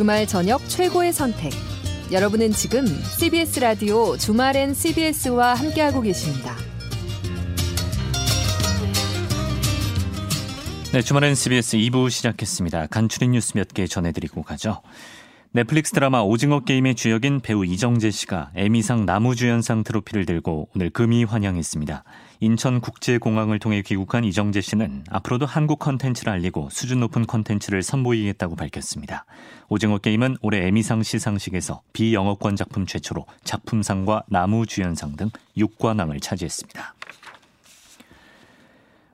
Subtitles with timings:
[0.00, 1.52] 주말 저녁 최고의 선택.
[2.10, 6.56] 여러분은 지금 CBS 라디오 주말엔 CBS와 함께하고 계십니다.
[10.94, 12.86] 네, 주말엔 CBS 2부 시작했습니다.
[12.86, 14.80] 간추린 뉴스 몇 개 전해드리고 가죠.
[15.52, 22.04] 넷플릭스 드라마 오징어 게임의 주역인 배우 이정재 씨가 에미상 남우주연상 트로피를 들고 오늘 금의환향했습니다.
[22.40, 29.26] 인천국제공항을 통해 귀국한 이정재 씨는 앞으로도 한국 컨텐츠를 알리고 수준 높은 컨텐츠를 선보이겠다고 밝혔습니다.
[29.68, 36.94] 오징어 게임은 올해 에미상 시상식에서 비영어권 작품 최초로 작품상과 나무주연상 등 6관왕을 차지했습니다.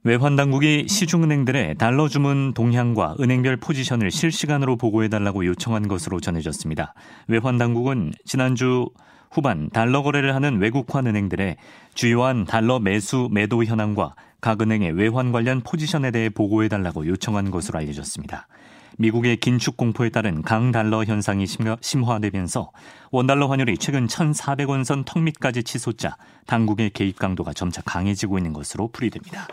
[0.05, 6.95] 외환 당국이 시중은행들의 달러 주문 동향과 은행별 포지션을 실시간으로 보고해달라고 요청한 것으로 전해졌습니다.
[7.27, 8.89] 외환 당국은 지난주
[9.37, 11.59] 후반 달러 거래를 하는 외국환 은행들의
[11.93, 18.49] 주요한 달러 매수 매도 현황과 각 은행의 외환 관련 포지션에 대해 보고해달라고 요청한 것으로 알려졌습니다.
[18.97, 21.45] 미국의 긴축 공포에 따른 강달러 현상이
[21.83, 22.71] 심화되면서
[23.11, 28.89] 원달러 환율이 최근 1,400원 선 턱 밑까지 치솟자 당국의 개입 강도가 점차 강해지고 있는 것으로
[28.89, 29.49] 풀이됩니다.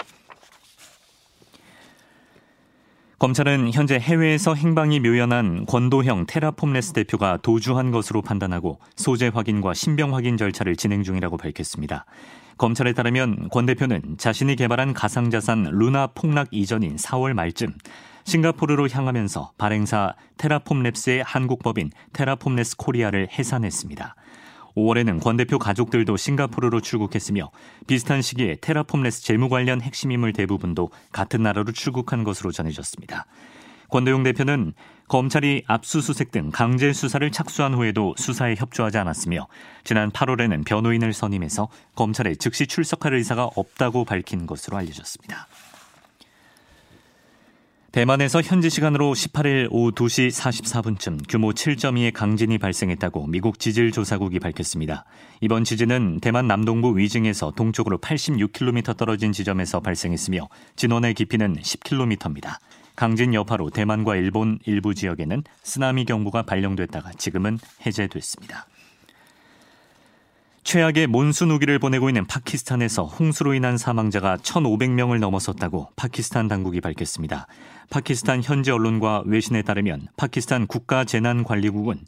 [3.24, 10.36] 검찰은 현재 해외에서 행방이 묘연한 권도형 테라폼레스 대표가 도주한 것으로 판단하고 소재 확인과 신병 확인
[10.36, 12.04] 절차를 진행 중이라고 밝혔습니다.
[12.58, 17.74] 검찰에 따르면 권 대표는 자신이 개발한 가상자산 루나 폭락 이전인 4월 말쯤
[18.26, 24.16] 싱가포르로 향하면서 발행사 테라폼랩스의 한국 법인 테라폼랩스 코리아를 해산했습니다.
[24.76, 27.52] 5월에는 권 대표 가족들도 싱가포르로 출국했으며
[27.88, 33.26] 비슷한 시기에 테라폼랩스 재무 관련 핵심 인물 대부분도 같은 나라로 출국한 것으로 전해졌습니다.
[33.89, 34.74] 권도형 대표는
[35.08, 39.48] 검찰이 압수수색 등 강제 수사를 착수한 후에도 수사에 협조하지 않았으며
[39.84, 45.48] 지난 8월에는 변호인을 선임해서 검찰에 즉시 출석할 의사가 없다고 밝힌 것으로 알려졌습니다.
[47.94, 55.05] 대만에서 현지 시간으로 18일 오후 2시 44분쯤 규모 7.2의 강진이 발생했다고 미국 지질조사국이 밝혔습니다.
[55.42, 62.58] 이번 지진은 대만 남동부 위징에서 동쪽으로 86km 떨어진 지점에서 발생했으며 진원의 깊이는 10km입니다.
[62.95, 68.65] 강진 여파로 대만과 일본 일부 지역에는 쓰나미 경보가 발령됐다가 지금은 해제됐습니다.
[70.64, 77.48] 최악의 몬순 우기를 보내고 있는 파키스탄에서 홍수로 인한 사망자가 1,500명을 넘어섰다고 파키스탄 당국이 밝혔습니다.
[77.90, 82.00] 파키스탄 현지 언론과 외신에 따르면 파키스탄 국가재난관리국은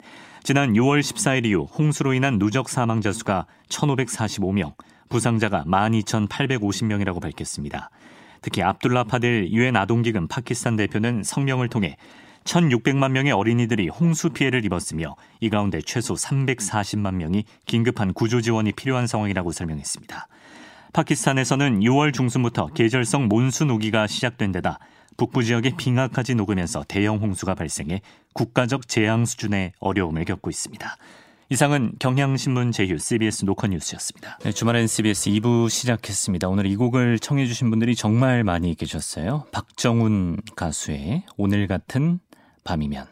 [0.43, 4.73] 지난 6월 14일 이후 홍수로 인한 누적 사망자 수가 1,545명,
[5.09, 7.89] 부상자가 12,850명이라고 밝혔습니다.
[8.41, 11.97] 특히 압둘라 파델 유엔 아동기금 파키스탄 대표는 성명을 통해
[12.45, 19.07] 1,600만 명의 어린이들이 홍수 피해를 입었으며 이 가운데 최소 340만 명이 긴급한 구조 지원이 필요한
[19.07, 20.27] 상황이라고 설명했습니다.
[20.93, 24.79] 파키스탄에서는 6월 중순부터 계절성 몬순 우기가 시작된 데다
[25.17, 28.01] 북부 지역에 빙하까지 녹으면서 대형 홍수가 발생해
[28.33, 30.97] 국가적 재앙 수준의 어려움을 겪고 있습니다.
[31.49, 34.39] 이상은 경향신문 제휴 CBS 노컷뉴스였습니다.
[34.43, 36.47] 네, 주말엔 CBS 2부 시작했습니다.
[36.47, 39.45] 오늘 이 곡을 청해 주신 분들이 정말 많이 계셨어요.
[39.51, 42.19] 박정훈 가수의 오늘 같은
[42.65, 43.07] 밤이면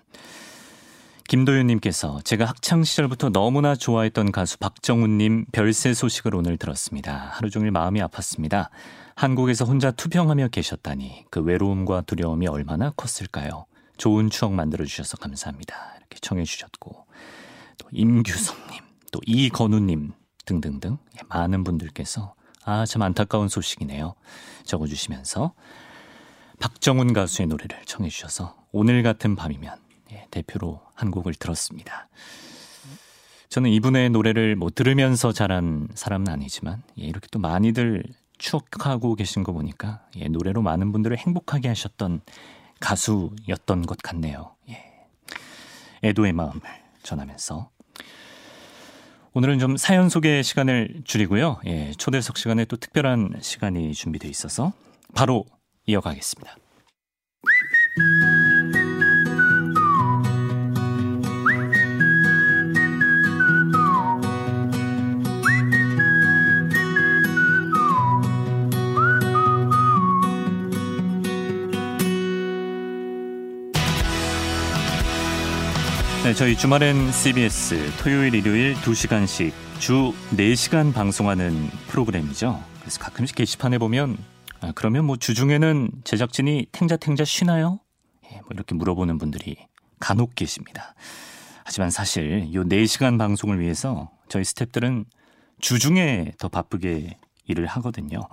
[1.29, 7.29] 김도윤님께서 제가 학창 시절부터 너무나 좋아했던 가수 박정훈님 별세 소식을 오늘 들었습니다.
[7.31, 8.67] 하루 종일 마음이 아팠습니다.
[9.15, 13.65] 한국에서 혼자 투병하며 계셨다니 그 외로움과 두려움이 얼마나 컸을까요?
[13.97, 15.93] 좋은 추억 만들어 주셔서 감사합니다.
[15.97, 17.05] 이렇게 청해 주셨고
[17.77, 18.81] 또 임규성님,
[19.11, 20.11] 또 이건우님
[20.45, 24.15] 등등등 예, 많은 분들께서 아 참 안타까운 소식이네요.
[24.65, 25.53] 적어주시면서
[26.59, 29.77] 박정훈 가수의 노래를 청해 주셔서 오늘 같은 밤이면
[30.11, 32.09] 예, 대표로 한 곡을 들었습니다.
[33.49, 38.03] 저는 이분의 노래를 뭐 들으면서 자란 사람은 아니지만 예, 이렇게 또 많이들
[38.39, 42.21] 추억하고 계신 거 보니까 예, 노래로 많은 분들을 행복하게 하셨던
[42.79, 44.55] 가수였던 것 같네요.
[44.69, 44.83] 예.
[46.03, 46.59] 애도의 마음을
[47.03, 47.69] 전하면서
[49.33, 51.61] 오늘은 좀 사연 소개 시간을 줄이고요.
[51.67, 54.73] 예, 초대석 시간에 또 특별한 시간이 준비되어 있어서
[55.13, 55.45] 바로
[55.85, 56.55] 이어가겠습니다.
[76.33, 82.59] 네, 저희 주말엔 CBS 토요일, 일요일 2시간씩 주 4시간 방송하는 프로그램이죠.
[82.79, 84.17] 그래서 가끔씩 게시판에 보면
[84.59, 87.81] 아, 그러면 뭐 주중에는 제작진이 탱자탱자 쉬나요?
[88.31, 89.57] 예, 뭐 이렇게 물어보는 분들이
[89.99, 90.95] 간혹 계십니다.
[91.65, 95.05] 하지만 사실 요 4시간 방송을 위해서 저희 스탭들은
[95.61, 97.15] 주중에 더 바쁘게
[97.45, 98.27] 일을 하거든요.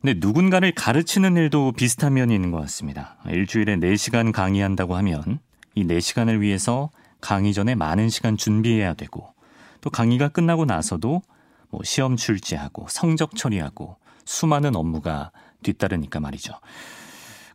[0.00, 3.18] 근데 누군가를 가르치는 일도 비슷한 면이 있는 것 같습니다.
[3.28, 5.40] 일주일에 4시간 강의한다고 하면
[5.76, 6.90] 이 4시간을 위해서
[7.20, 9.32] 강의 전에 많은 시간 준비해야 되고
[9.80, 11.22] 또 강의가 끝나고 나서도
[11.70, 15.30] 뭐 시험 출제하고 성적 처리하고 수많은 업무가
[15.62, 16.54] 뒤따르니까 말이죠.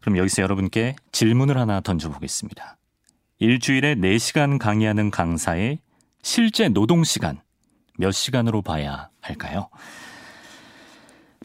[0.01, 2.77] 그럼 여기서 여러분께 질문을 하나 던져보겠습니다.
[3.39, 5.79] 일주일에 4시간 강의하는 강사의
[6.21, 7.41] 실제 노동 시간
[7.97, 9.69] 몇 시간으로 봐야 할까요?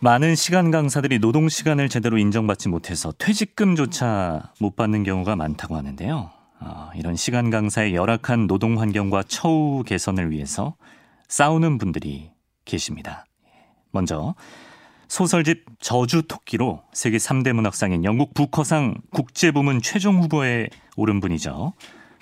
[0.03, 6.36] 많은 시간 강사들이 노동 시간을 제대로 인정받지 못해서 퇴직금조차 못 받는 경우가 많다고 하는데요.
[6.61, 10.75] 어, 이런 시간 강사의 열악한 노동 환경과 처우 개선을 위해서
[11.29, 12.31] 싸우는 분들이
[12.65, 13.25] 계십니다.
[13.91, 14.35] 먼저
[15.09, 21.75] 소설집 저주 토끼로 세계 3대 문학상인 영국 부커상 국제부문 최종 후보에 오른 분이죠.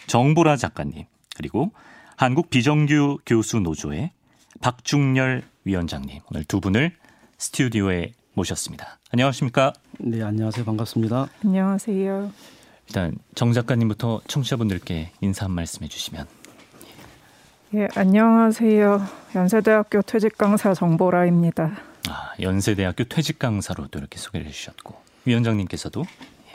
[0.06, 1.04] 정보라 작가님
[1.36, 1.72] 그리고
[2.16, 4.12] 한국 비정규 교수 노조의
[4.60, 6.94] 박중열 위원장님 오늘 두 분을
[7.38, 8.98] 스튜디오에 모셨습니다.
[9.12, 9.72] 안녕하십니까?
[9.98, 10.64] 네, 안녕하세요.
[10.64, 11.28] 반갑습니다.
[11.44, 12.30] 안녕하세요.
[12.88, 16.26] 일단 정 작가님부터 청취자분들께 인사 한 말씀 해 주시면.
[17.74, 19.02] 예, 안녕하세요.
[19.34, 21.76] 연세대학교 퇴직 강사 정보라입니다.
[22.08, 24.94] 아, 연세대학교 퇴직 강사로 또 이렇게 소개를 해주셨고
[25.24, 26.04] 위원장님께서도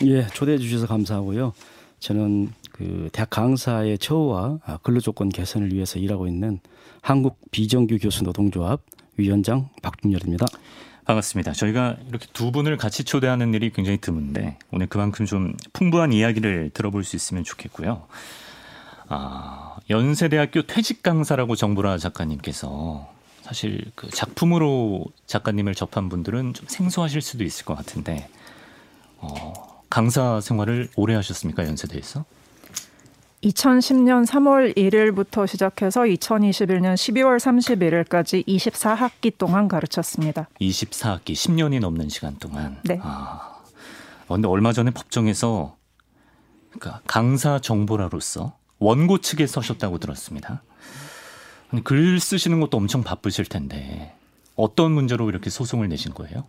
[0.03, 1.53] 예, 초대해 주셔서 감사하고요.
[1.99, 6.59] 저는 그 대학 강사의 처우와 근로 조건 개선을 위해서 일하고 있는
[7.01, 8.81] 한국 비정규 교수 노동조합
[9.17, 10.45] 위원장 박준열입니다.
[11.09, 11.53] 반갑습니다.
[11.53, 17.03] 저희가 이렇게 두 분을 같이 초대하는 일이 굉장히 드문데 오늘 그만큼 좀 풍부한 이야기를 들어볼
[17.03, 18.05] 수 있으면 좋겠고요.
[19.07, 23.11] 아, 연세대학교 퇴직 강사라고 정보라 작가님께서
[23.41, 28.29] 사실 그 작품으로 작가님을 접한 분들은 좀 생소하실 수도 있을 것 같은데
[29.17, 32.23] 어, 강사 생활을 오래 하셨습니까 연세대에서?
[33.43, 40.49] 2010년 3월 1일부터 시작해서 2021년 12월 31일까지 24학기 동안 가르쳤습니다.
[40.59, 42.79] 24학기 10년이 넘는 시간 동안.
[42.83, 42.99] 네.
[43.01, 43.61] 아,
[44.27, 45.77] 근데 얼마 전에 법정에서
[46.71, 50.61] 그러니까 강사 정보라로서 원고 측에 서셨다고 들었습니다.
[51.83, 54.13] 글 쓰시는 것도 엄청 바쁘실 텐데
[54.55, 56.45] 어떤 문제로 이렇게 소송을 내신 거예요?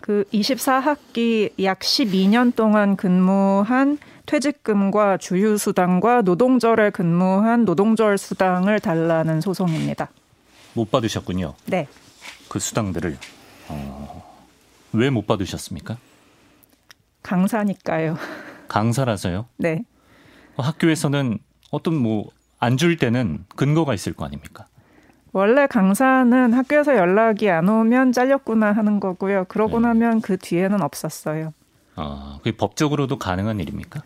[0.00, 10.08] 그 24학기 약 12년 동안 근무한 퇴직금과 주휴수당과 노동절에 근무한 노동절 수당을 달라는 소송입니다.
[10.74, 11.54] 못 받으셨군요.
[11.66, 11.86] 네.
[12.48, 13.16] 그 수당들을
[13.68, 14.24] 어,
[14.92, 15.96] 왜 못 받으셨습니까?
[17.22, 18.16] 강사니까요.
[18.68, 19.46] 강사라서요?
[19.56, 19.82] 네.
[20.56, 21.38] 학교에서는
[21.70, 22.30] 어떤 뭐
[22.60, 24.66] 안 줄 때는 근거가 있을 거 아닙니까?
[25.32, 29.44] 원래 강사는 학교에서 연락이 안 오면 잘렸구나 하는 거고요.
[29.48, 29.88] 그러고 네.
[29.88, 31.52] 나면 그 뒤에는 없었어요.
[31.96, 34.00] 아, 그게 법적으로도 가능한 일입니까?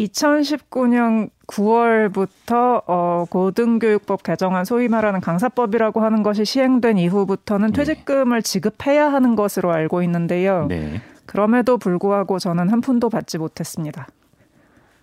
[0.00, 7.72] 2019년 9월부터 어, 고등교육법 개정안 소위 말하는 강사법이라고 하는 것이 시행된 이후부터는 네.
[7.74, 10.66] 퇴직금을 지급해야 하는 것으로 알고 있는데요.
[10.66, 11.02] 네.
[11.26, 14.08] 그럼에도 불구하고 저는 한 푼도 받지 못했습니다.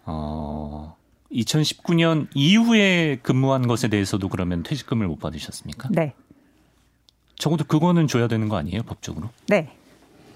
[0.06, 0.96] 어,
[1.32, 5.90] 2019년 이후에 근무한 것에 대해서도 그러면 퇴직금을 못 받으셨습니까?
[5.92, 6.14] 네.
[7.36, 9.30] 적어도 그거는 줘야 되는 거 아니에요, 법적으로?
[9.48, 9.72] 네.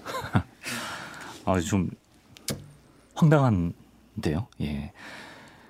[1.44, 1.90] 아, 좀
[3.14, 3.72] 황당한
[4.22, 4.46] 데요.
[4.60, 4.92] 예.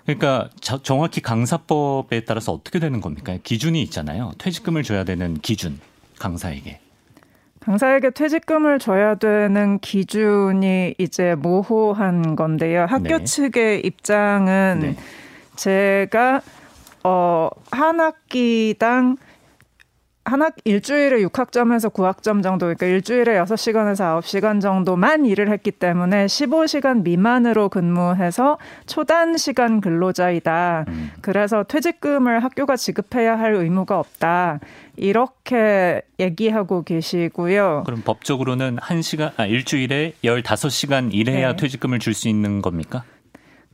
[0.04, 3.36] 그러니까 자- 정확히 강사법에 따라서 어떻게 되는 겁니까?
[3.42, 4.32] 기준이 있잖아요.
[4.38, 5.78] 퇴직금을 줘야 되는 기준
[6.18, 6.80] 강사에게.
[7.60, 12.86] 강사에게 퇴직금을 줘야 되는 기준이 이제 모호한 건데요.
[12.88, 13.24] 학교 네.
[13.24, 14.96] 측의 입장은 네.
[15.56, 16.42] 제가
[17.02, 19.16] 어, 한 학기당
[20.28, 27.02] 한 학, 일주일에 6학점에서 9학점 정도, 그러니까 일주일에 6시간에서 9시간 정도만 일을 했기 때문에 15시간
[27.04, 30.86] 미만으로 근무해서 초단 시간 근로자이다.
[30.88, 31.10] 음.
[31.20, 34.58] 그래서 퇴직금을 학교가 지급해야 할 의무가 없다.
[34.96, 37.84] 이렇게 얘기하고 계시고요.
[37.86, 41.56] 그럼 법적으로는 한 시간, 아, 일주일에 15시간 일해야 네.
[41.56, 43.04] 퇴직금을 줄 수 있는 겁니까?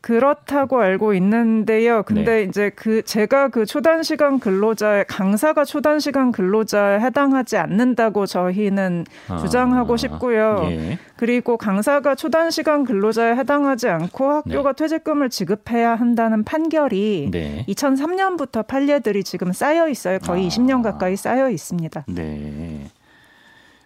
[0.02, 2.02] 그렇다고 알고 있는데요.
[2.02, 2.42] 근데 네.
[2.42, 9.04] 이제 그 제가 그 초단 시간 근로자의 강사가 초단 시간 근로자에 해당하지 않는다고 저희는
[9.40, 10.58] 주장하고 아, 싶고요.
[10.70, 10.98] 예.
[11.16, 17.64] 그리고 강사가 초단 시간 근로자에 해당하지 않고 학교가 퇴직금을 지급해야 한다는 판결이 네.
[17.68, 20.18] 2003년부터 판례들이 지금 쌓여 있어요.
[20.18, 20.48] 거의 아.
[20.48, 22.06] 20년 가까이 쌓여 있습니다.
[22.08, 22.90] 네.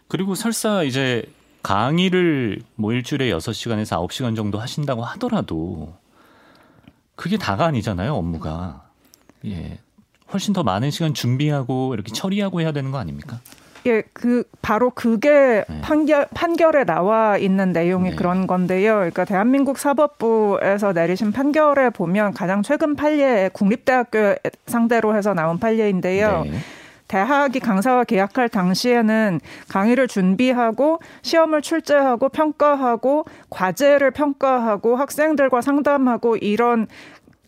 [0.09, 1.25] 그리고 설사 이제
[1.63, 5.93] 강의를 뭐 일주일에 6시간에서 9시간 정도 하신다고 하더라도
[7.17, 8.85] 그게 다가 아니잖아요, 업무가.
[9.47, 9.79] 예.
[10.33, 13.41] 훨씬 더 많은 시간 준비하고 이렇게 처리하고 해야 되는 거 아닙니까?
[13.87, 15.81] 예, 그 바로 그게 네.
[15.81, 18.17] 판결 판결에 나와 있는 내용이 네.
[18.17, 18.97] 그런 건데요.
[18.97, 24.35] 그러니까 대한민국 사법부에서 내리신 판결에 보면 가장 최근 판례 국립대학교
[24.67, 26.45] 상대로 해서 나온 판례인데요.
[26.45, 26.59] 네.
[27.09, 36.87] 대학이 강사와 계약할 당시에는 강의를 준비하고 시험을 출제하고 평가하고 과제를 평가하고 학생들과 상담하고 이런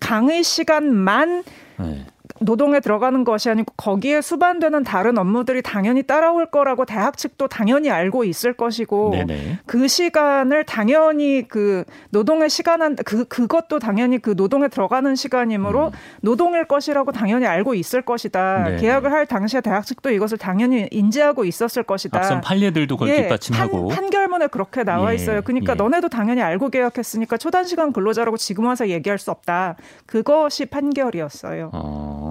[0.01, 1.43] 강의 시간만
[1.79, 2.07] 네.
[2.41, 8.25] 노동에 들어가는 것이 아니고 거기에 수반되는 다른 업무들이 당연히 따라올 거라고 대학 측도 당연히 알고
[8.25, 9.59] 있을 것이고 네네.
[9.67, 15.93] 그 시간을 당연히 그 노동의 시간한 그 그것도 당연히 그 노동에 들어가는 시간이므로 음.
[16.21, 18.71] 노동일 것이라고 당연히 알고 있을 것이다.
[18.71, 18.77] 네.
[18.77, 22.19] 계약을 할 당시에 대학 측도 이것을 당연히 인지하고 있었을 것이다.
[22.19, 25.43] 앞선 판례들도 그걸 예, 뒷받침하고 판, 결문에 그렇게 나와 예, 있어요.
[25.43, 25.77] 그러니까 예.
[25.77, 29.77] 너네도 당연히 알고 계약했으니까 초단 시간 근로자라고 지금 와서 얘기할 수 없다.
[30.07, 31.71] 그것이 판결이었어요.
[31.73, 32.28] 어.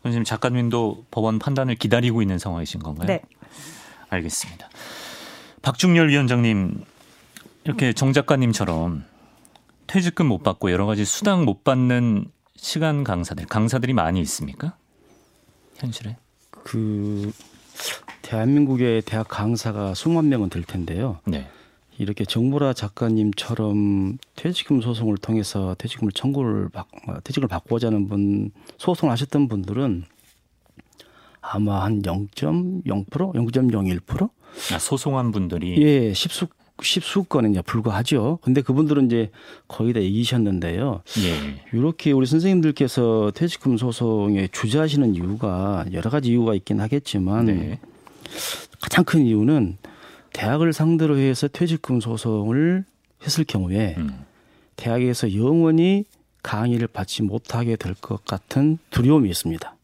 [0.00, 3.06] 그럼 지금 작가님도 법원 판단을 기다리고 있는 상황이신 건가요?
[3.06, 3.22] 네.
[4.10, 4.68] 알겠습니다.
[5.62, 6.84] 박중열 위원장님
[7.64, 9.04] 이렇게 정 작가님처럼
[9.86, 14.76] 퇴직금 못 받고 여러 가지 수당 못 받는 시간 강사들 강사들이 많이 있습니까?
[15.76, 16.16] 현실에?
[16.50, 17.32] 그
[18.22, 21.18] 대한민국의 대학 강사가 수만 명은 될 텐데요.
[21.24, 21.48] 네.
[21.98, 29.48] 이렇게 정보라 작가님처럼 퇴직금 소송을 통해서 퇴직금을 청구를 받, 어, 퇴직을 받고자 하는 분 소송하셨던
[29.48, 30.04] 분들은
[31.40, 34.30] 아마 한 0.0% 0.01%
[34.72, 36.46] 아, 소송한 분들이 예, 십수
[36.82, 38.40] 십수 건에 이제 불과하죠.
[38.42, 39.30] 근데 그분들은 이제
[39.68, 41.02] 거의 다 이기셨는데요.
[41.20, 41.62] 예.
[41.72, 47.78] 이렇게 우리 선생님들께서 퇴직금 소송에 주저하시는 이유가 여러 가지 이유가 있긴 하겠지만 네.
[48.80, 49.78] 가장 큰 이유는
[50.34, 52.84] 대학을 상대로 해서 퇴직금 소송을
[53.24, 54.24] 했을 경우에 음.
[54.76, 56.04] 대학에서 영원히
[56.42, 59.74] 강의를 받지 못하게 될 것 같은 두려움이 있습니다.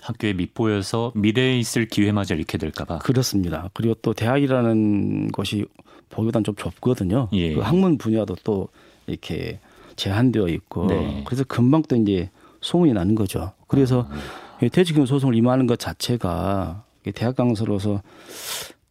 [0.00, 2.98] 학교에 밑보여서 미래에 있을 기회마저 잃게 될까봐.
[3.00, 3.68] 그렇습니다.
[3.74, 5.66] 그리고 또 대학이라는 것이
[6.08, 7.28] 보기보다는 좀 좁거든요.
[7.32, 7.54] 예.
[7.54, 8.68] 그 학문 분야도 또
[9.06, 9.58] 이렇게
[9.96, 11.22] 제한되어 있고 네.
[11.26, 12.30] 그래서 금방 또 이제
[12.62, 13.52] 소문이 나는 거죠.
[13.66, 14.64] 그래서 아.
[14.64, 18.00] 이 퇴직금 소송을 임하는 것 자체가 이 대학 강사로서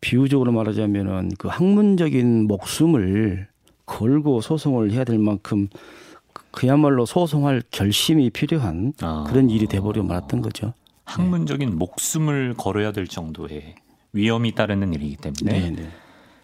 [0.02, 3.48] 비유적으로 말하자면은 그 학문적인 목숨을
[3.86, 5.68] 걸고 소송을 해야 될 만큼
[6.34, 9.26] 그- 그야말로 소송할 결심이 필요한 아.
[9.28, 10.74] 그런 일이 돼버려 말았던 거죠.
[11.06, 13.76] 학문적인 목숨을 걸어야 될 정도의
[14.14, 15.90] 위험이 따르는 일이기 때문에 네, 네.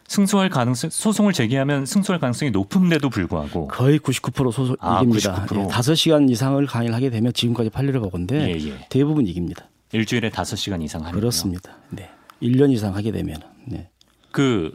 [0.08, 5.46] 승소할 가능성 소송을 제기하면 승소할 가능성이 높은데도 불구하고 거의 99% 소송 아, 이깁니다.
[5.46, 5.60] 99%.
[5.60, 8.88] 예, 5시간 이상을 강의를 하게 되면 지금까지 판례를 보건데 예, 예.
[8.90, 9.68] 대부분 이깁니다.
[9.92, 11.78] 일주일에 다섯 시간 이상 하는 그렇습니다.
[11.90, 12.10] 네.
[12.42, 13.38] 1년 이상 하게 되면.
[13.66, 13.90] 네.
[14.32, 14.74] 그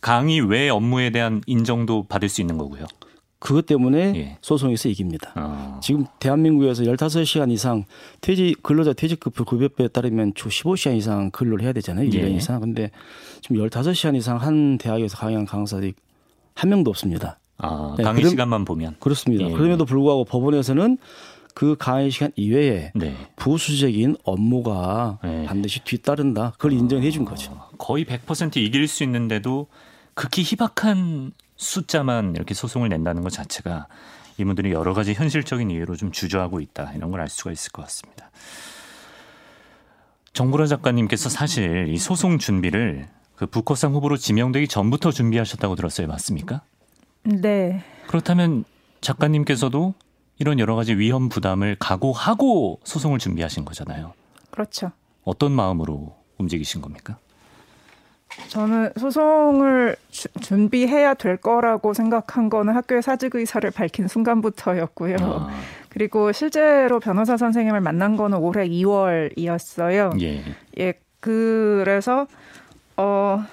[0.00, 2.86] 강의 외 업무에 대한 인정도 받을 수 있는 거고요.
[3.38, 4.38] 그것 때문에 예.
[4.42, 5.32] 소송에서 이깁니다.
[5.34, 5.80] 어.
[5.82, 7.84] 지금 대한민국에서 15시간 이상
[8.20, 12.06] 퇴직 근로자 퇴직급 급여법에 따르면 주 15시간 이상 근로를 해야 되잖아요.
[12.06, 12.10] 예.
[12.10, 12.60] 1년 이상.
[12.60, 12.90] 근데
[13.40, 15.94] 지금 15시간 이상 한 대학에서 강의한 강사들이
[16.54, 17.38] 한 명도 없습니다.
[17.56, 19.48] 아, 네, 강의 그럼- 시간만 보면 그렇습니다.
[19.48, 19.52] 예.
[19.52, 20.98] 그럼에도 불구하고 법원에서는
[21.60, 23.14] 그 강의 시간 이외에 네.
[23.36, 25.44] 부수적인 업무가 네.
[25.44, 26.52] 반드시 뒤따른다.
[26.52, 27.54] 그걸 인정해 준 거죠.
[27.76, 29.66] 거의 100% 이길 수 있는데도
[30.14, 33.88] 극히 희박한 숫자만 이렇게 소송을 낸다는 것 자체가
[34.38, 38.30] 이분들이 여러 가지 현실적인 이유로 좀 주저하고 있다 이런 걸 알 수가 있을 것 같습니다.
[40.32, 46.06] 정보라 작가님께서 사실 이 소송 준비를 그 부커상 후보로 지명되기 전부터 준비하셨다고 들었어요.
[46.06, 46.62] 맞습니까?
[47.24, 47.84] 네.
[48.06, 48.64] 그렇다면
[49.02, 49.92] 작가님께서도
[50.40, 54.14] 이런 여러 가지 위험 부담을 각오하고 소송을 준비하신 거잖아요.
[54.50, 54.90] 그렇죠.
[55.22, 57.18] 어떤 마음으로 움직이신 겁니까?
[58.48, 65.16] 저는 소송을 주- 준비해야 될 거라고 생각한 거는 학교의 사직 의사를 밝힌 순간부터였고요.
[65.20, 65.50] 아,
[65.90, 70.22] 그리고 실제로 변호사 선생님을 만난 거는 올해 2월이었어요.
[70.22, 70.42] 예.
[70.78, 72.26] 예, 그래서
[72.96, 73.44] 어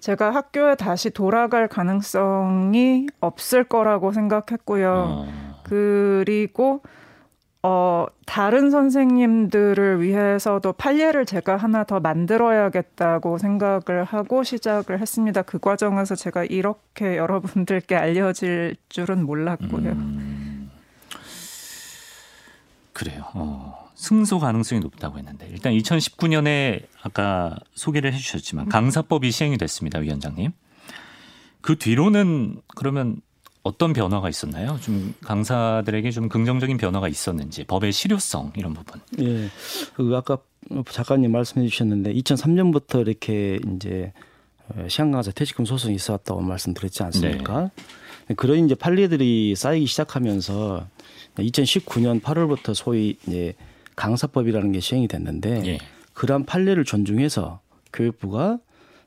[0.00, 4.94] 제가 학교에 다시 돌아갈 가능성이 없을 거라고 생각했고요.
[5.26, 6.82] 어, 그리고
[7.62, 15.42] 어 다른 선생님들을 위해서도 판례를 제가 하나 더 만들어야겠다고 생각을 하고 시작을 했습니다.
[15.42, 19.90] 그 과정에서 제가 이렇게 여러분들께 알려질 줄은 몰랐고요.
[19.90, 20.70] 음,
[22.92, 23.24] 그래요.
[23.34, 30.52] 어, 승소 가능성이 높다고 했는데 일단 2019년에 아까 소개를 해주셨지만 강사법이 시행이 됐습니다, 위원장님.
[31.60, 33.20] 그 뒤로는 그러면
[33.68, 34.78] 어떤 변화가 있었나요?
[34.80, 39.00] 좀 강사들에게 좀 긍정적인 변화가 있었는지 법의 실효성 이런 부분.
[39.20, 39.48] 예.
[39.94, 40.38] 그 아까
[40.90, 44.12] 작가님 말씀해 주셨는데 2003년부터 이렇게 이제
[44.88, 47.70] 시한 강사 퇴직금 소송이 있어왔다고 말씀드렸지 않습니까?
[48.36, 50.86] 그런 이제 판례들이 쌓이기 시작하면서
[51.36, 53.54] 2019년 8월부터 소위 이제
[53.96, 55.78] 강사법이라는 게 시행이 됐는데 예.
[56.14, 57.60] 그러한 판례를 존중해서
[57.92, 58.58] 교육부가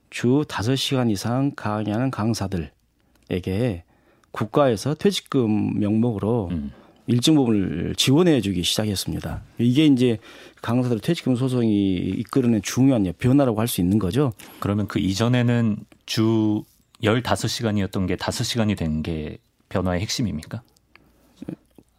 [0.10, 3.84] 주 5시간 이상 강의하는 강사들에게
[4.32, 6.72] 국가에서 퇴직금 명목으로 음.
[7.08, 9.42] 일정 부분을 지원해 주기 시작했습니다.
[9.58, 10.18] 이게 이제
[10.62, 14.32] 강사들 퇴직금 소송이 이끌어낸 중요한 변화라고 할 수 있는 거죠.
[14.60, 16.64] 그러면 그 이전에는 주
[17.04, 19.38] 15시간이었던 게 5시간이 된 게
[19.70, 20.62] 변화의 핵심입니까?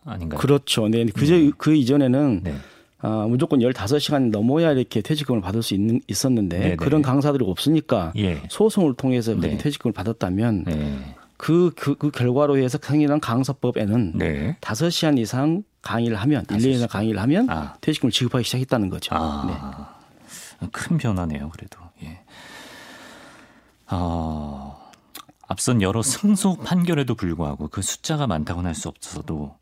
[0.05, 0.39] 아닌가요?
[0.41, 0.89] 그렇죠.
[0.89, 1.05] 네.
[1.07, 1.51] 그저 네.
[1.57, 2.55] 그 이전에는 네.
[2.99, 6.77] 아, 무조건 15시간 넘어야 이렇게 퇴직금을 받을 수 있는, 있었는데 네네.
[6.77, 8.41] 그런 강사들이 없으니까 예.
[8.49, 9.57] 소송을 통해서 네.
[9.59, 11.15] 퇴직금을 받았다면 네.
[11.43, 14.57] 그, 그, 그 결과로 해서 생일한 강사법에는 네.
[14.61, 16.89] 다섯 시간 이상 강의를 하면, 다섯 1년 이상 시간.
[16.89, 17.75] 강의를 하면 아.
[17.81, 19.13] 퇴직금을 지급하기 시작했다는 거죠.
[19.13, 19.19] 네.
[19.21, 19.97] 아,
[20.71, 21.81] 큰 변화네요, 그래도.
[22.05, 22.21] 예.
[23.91, 24.89] 어,
[25.49, 29.57] 앞선 여러 승소 판결에도 불구하고 그 숫자가 많다고는 할 수 없어도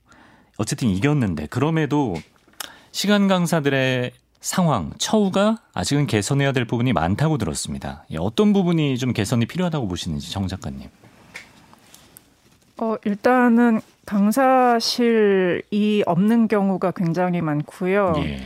[0.58, 2.14] 어쨌든 이겼는데 그럼에도
[2.92, 8.04] 시간 강사들의 상황, 처우가 아직은 개선해야 될 부분이 많다고 들었습니다.
[8.10, 10.90] 예, 어떤 부분이 좀 개선이 필요하다고 보시는지 정 작가님.
[12.80, 18.14] 어, 일단은 강사실이 없는 경우가 굉장히 많고요.
[18.16, 18.38] 예.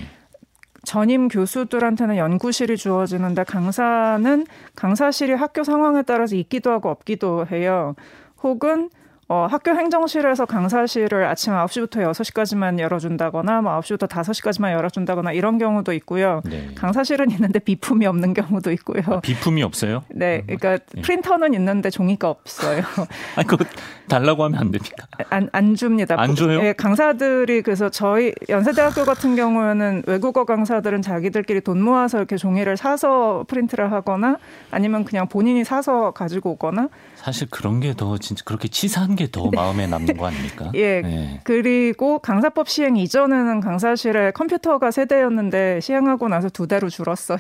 [0.85, 7.95] 전임 교수들한테는 연구실이 주어지는데 강사는 강사실이 학교 상황에 따라서 있기도 하고 없기도 해요.
[8.43, 8.91] 혹은
[9.29, 16.43] 어, 학교 행정실에서 강사실을 아침 9시부터 6시까지만 열어준다거나 뭐 9시부터 5시까지만 열어준다거나 이런 경우도 있고요.
[16.45, 16.69] 네.
[16.75, 19.21] 강사실은 있는데 비품이 없는 경우도 있고요.
[19.23, 20.03] 비품이 없어요?
[20.11, 21.01] 네, 그러니까 예.
[21.01, 22.83] 프린터는 있는데 종이가 없어요.
[23.37, 23.65] 아니, 그거
[24.09, 25.07] 달라고 하면 안 됩니까?
[25.31, 26.17] 안, 안 줍니다.
[26.19, 26.61] 안 줘요?
[26.63, 33.47] 예, 강사들이 그래서 저희 연세대학교 같은 경우에는 외국어 강사들은 자기들끼리 돈 모아서 이렇게 종이를 사서
[33.49, 34.37] 프린트를 하거나
[34.71, 39.51] 아니면 그냥 본인이 사서 가지고 오거나 사실 그런 게 더 진짜 그렇게 치사한 게 더
[39.51, 40.71] 마음에 남는 거 아닙니까?
[40.75, 41.01] 예.
[41.03, 41.41] 네.
[41.45, 47.39] 그리고 강사법 시행 이전에는 강사실에 컴퓨터가 세 대였는데 시행하고 나서 두 대로 줄었어요.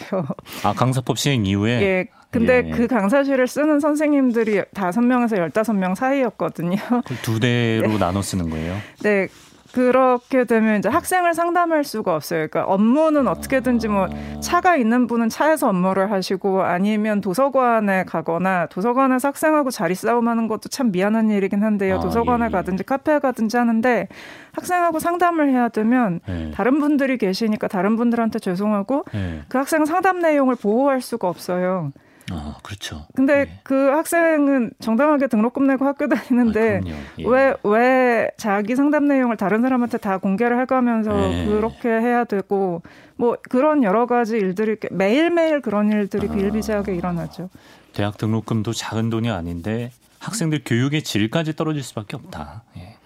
[0.64, 2.06] 아 강사법 시행 이후에 예.
[2.30, 2.70] 근데 예.
[2.70, 6.76] 그 강사실을 쓰는 선생님들이 다섯 명에서 열다섯 명 사이였거든요.
[7.22, 8.76] 두 대로 나눠 쓰는 거예요.
[9.02, 9.28] 네.
[9.74, 12.46] 그렇게 되면 이제 학생을 상담할 수가 없어요.
[12.46, 19.70] 그러니까 업무는 어떻게든지 뭐 차가 있는 분은 차에서 업무를 하시고 아니면 도서관에 가거나 도서관에서 학생하고
[19.72, 21.96] 자리 싸움하는 것도 참 미안한 일이긴 한데요.
[21.96, 22.52] 아, 도서관에 예, 예.
[22.52, 24.06] 가든지 카페에 가든지 하는데
[24.52, 26.52] 학생하고 상담을 해야 되면 네.
[26.54, 29.40] 다른 분들이 계시니까 다른 분들한테 죄송하고 네.
[29.48, 31.90] 그 학생 상담 내용을 보호할 수가 없어요.
[32.30, 33.06] 아 그렇죠.
[33.14, 33.60] 근데 네.
[33.62, 36.98] 그 학생은 정당하게 등록금 내고 학교 다니는데 아, 그럼요.
[37.18, 37.24] 예.
[37.26, 41.46] 왜, 왜 자기 상담 내용을 다른 사람한테 다 공개를 해가면서 네.
[41.46, 42.82] 그렇게 해야 되고,
[43.16, 46.32] 뭐 그런 여러 가지 일들이 매일매일 그런 일들이 아.
[46.32, 47.50] 비일비재하게 일어나죠.
[47.92, 52.64] 대학 등록금도 작은 돈이 아닌데 학생들 교육의 질까지 떨어질 수밖에 없다.
[52.78, 52.96] 예.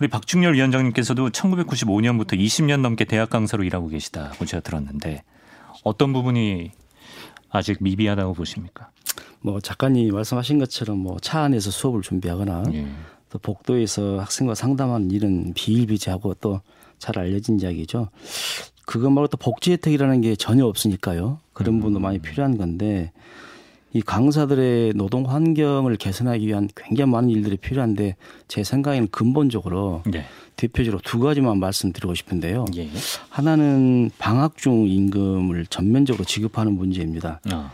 [0.00, 5.22] 우리 박중열 위원장님께서도 1995년부터 20년 넘게 대학 강사로 일하고 계시다고 제가 들었는데
[5.84, 6.72] 어떤 부분이
[7.52, 8.90] 아직 미비하다고 보십니까?
[9.40, 12.86] 뭐 작가님이 말씀하신 것처럼 뭐 차 안에서 수업을 준비하거나 예.
[13.30, 16.60] 또 복도에서 학생과 상담하는 일은 비일비재하고 또
[16.98, 18.10] 잘 알려진 이야기죠.
[18.86, 21.40] 그것 말고 또 복지 혜택이라는 게 전혀 없으니까요.
[21.52, 23.10] 그런 부분도 많이 필요한 건데
[23.94, 28.16] 이 강사들의 노동 환경을 개선하기 위한 굉장히 많은 일들이 필요한데
[28.48, 30.24] 제 생각에는 근본적으로 네.
[30.56, 32.64] 대표적으로 두 가지만 말씀드리고 싶은데요.
[32.76, 32.88] 예.
[33.28, 37.40] 하나는 방학 중 임금을 전면적으로 지급하는 문제입니다.
[37.50, 37.70] 아.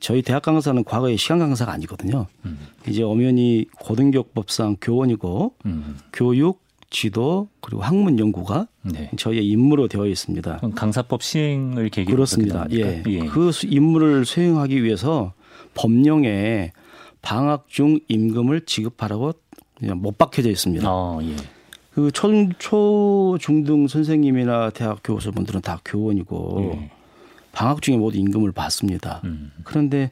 [0.00, 2.26] 저희 대학 강사는 과거에 시간 강사가 아니거든요.
[2.46, 2.58] 음.
[2.88, 5.98] 이제 엄연히 고등교육법상 교원이고 음.
[6.12, 9.10] 교육, 지도 그리고 학문 연구가 네.
[9.18, 10.60] 저희의 임무로 되어 있습니다.
[10.74, 12.66] 강사법 시행을 계기로 그렇습니다.
[12.70, 13.02] 예.
[13.02, 13.30] 됩니까?
[13.34, 15.34] 그 수- 임무를 수행하기 위해서
[15.78, 16.72] 법령에
[17.22, 19.32] 방학 중 임금을 지급하라고
[19.78, 20.84] 그냥 못 박혀져 있습니다.
[20.90, 21.36] 어, 예.
[21.92, 26.90] 그 초, 초, 중등 선생님이나 대학 교수분들은 다 교원이고 예.
[27.52, 29.20] 방학 중에 모두 임금을 받습니다.
[29.24, 29.52] 음.
[29.64, 30.10] 그런데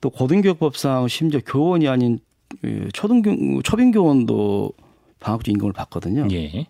[0.00, 2.18] 또 고등교육법상 심지어 교원이 아닌
[2.60, 4.72] 그 초등교 초빙 교원도
[5.20, 6.26] 방학 중 임금을 받거든요.
[6.32, 6.66] 예.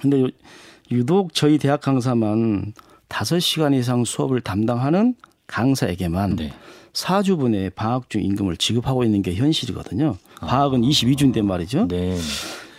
[0.00, 0.28] 근데 요-
[0.90, 2.72] 유독 저희 대학 강사만
[3.08, 5.14] 다섯 시간 이상 수업을 담당하는
[5.46, 6.52] 강사에게만 네.
[6.94, 10.16] 사주분의 방학 중 임금을 지급하고 있는 게 현실이거든요.
[10.40, 11.80] 방학은 22주인데 말이죠.
[11.80, 11.86] 아.
[11.88, 12.16] 네.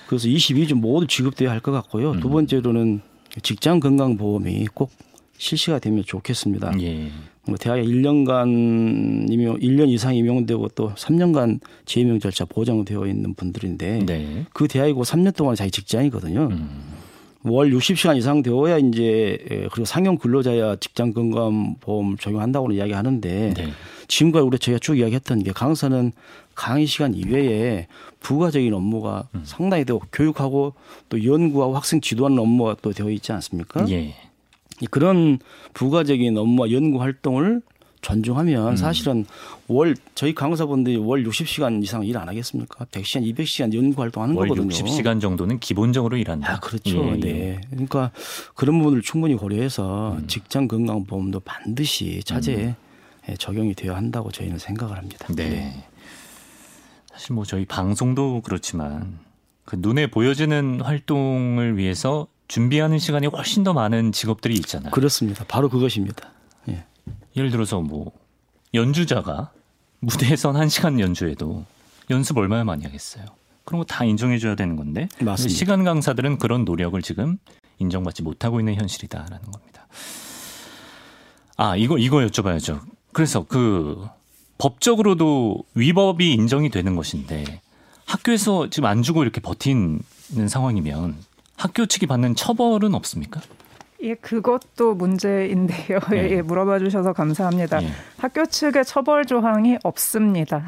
[0.07, 2.11] 그래서 22주 모두 지급돼야 할 것 같고요.
[2.11, 2.19] 음.
[2.19, 3.01] 두 번째로는
[3.41, 4.91] 직장 건강 보험이 꼭
[5.37, 6.71] 실시가 되면 좋겠습니다.
[6.81, 7.09] 예.
[7.47, 14.45] 뭐 대학에 1년간 임용, 1년 이상 임용되고 또 3년간 재임용 절차 보장되어 있는 분들인데 네.
[14.53, 16.47] 그 대학이고 3년 동안 자기 직장이거든요.
[16.51, 16.81] 음.
[17.43, 23.67] 월 60시간 이상 되어야 이제 에, 그리고 상용 근로자야 직장 건강 보험 적용한다고는 이야기하는데 네.
[24.07, 26.11] 지금까지 우리 저희가 쭉 이야기했던 게 강사는
[26.53, 27.87] 강의 시간 이외에
[28.21, 29.41] 부가적인 업무가 음.
[29.45, 30.73] 상당히 되고 교육하고
[31.09, 33.85] 또 연구하고 학생 지도하는 업무가 또 되어 있지 않습니까?
[33.89, 34.15] 예.
[34.81, 35.39] 이 그런
[35.73, 37.61] 부가적인 업무와 연구 활동을
[38.01, 38.75] 존중하면 음.
[38.75, 39.25] 사실은
[39.67, 42.85] 월 저희 강사분들이 월 60시간 이상 일 안 하겠습니까?
[42.85, 44.67] 100시간, 200시간 연구 활동하는 거거든요.
[44.69, 46.53] 60시간 정도는 기본적으로 일한다.
[46.53, 46.97] 아, 그렇죠.
[47.03, 47.17] 예, 예.
[47.19, 47.61] 네.
[47.71, 48.11] 그러니까
[48.53, 50.27] 그런 부분을 충분히 고려해서 음.
[50.27, 52.75] 직장 건강보험도 반드시 차제에 음.
[53.29, 55.27] 예, 적용이 되어야 한다고 저희는 생각을 합니다.
[55.29, 55.49] 네.
[55.49, 55.83] 네.
[57.11, 59.19] 사실 뭐 저희 방송도 그렇지만
[59.63, 64.91] 그 눈에 보여지는 활동을 위해서 준비하는 시간이 훨씬 더 많은 직업들이 있잖아요.
[64.91, 65.43] 그렇습니다.
[65.47, 66.31] 바로 그것입니다.
[66.69, 66.83] 예.
[67.35, 68.11] 예를 들어서 뭐
[68.73, 69.51] 연주자가
[70.01, 71.65] 무대에선 한 시간 연주해도
[72.11, 73.25] 연습 얼마나 많이 하겠어요.
[73.63, 75.57] 그런 거 다 인정해줘야 되는 건데 맞습니다.
[75.57, 77.39] 시간 강사들은 그런 노력을 지금
[77.79, 79.87] 인정받지 못하고 있는 현실이다라는 겁니다.
[81.57, 82.81] 아 이거 이거 여쭤봐야죠.
[83.15, 84.05] 그래서 그
[84.57, 87.61] 법적으로도 위법이 인정이 되는 것인데
[88.05, 90.01] 학교에서 지금 안 주고 이렇게 버티는
[90.49, 91.15] 상황이면
[91.55, 93.39] 학교 측이 받는 처벌은 없습니까?
[94.03, 95.99] 예, 그것도 문제인데요.
[96.11, 96.29] 네.
[96.31, 97.81] 예, 물어봐 주셔서 감사합니다.
[97.83, 97.87] 예.
[98.17, 100.65] 학교 측의 처벌 조항이 없습니다.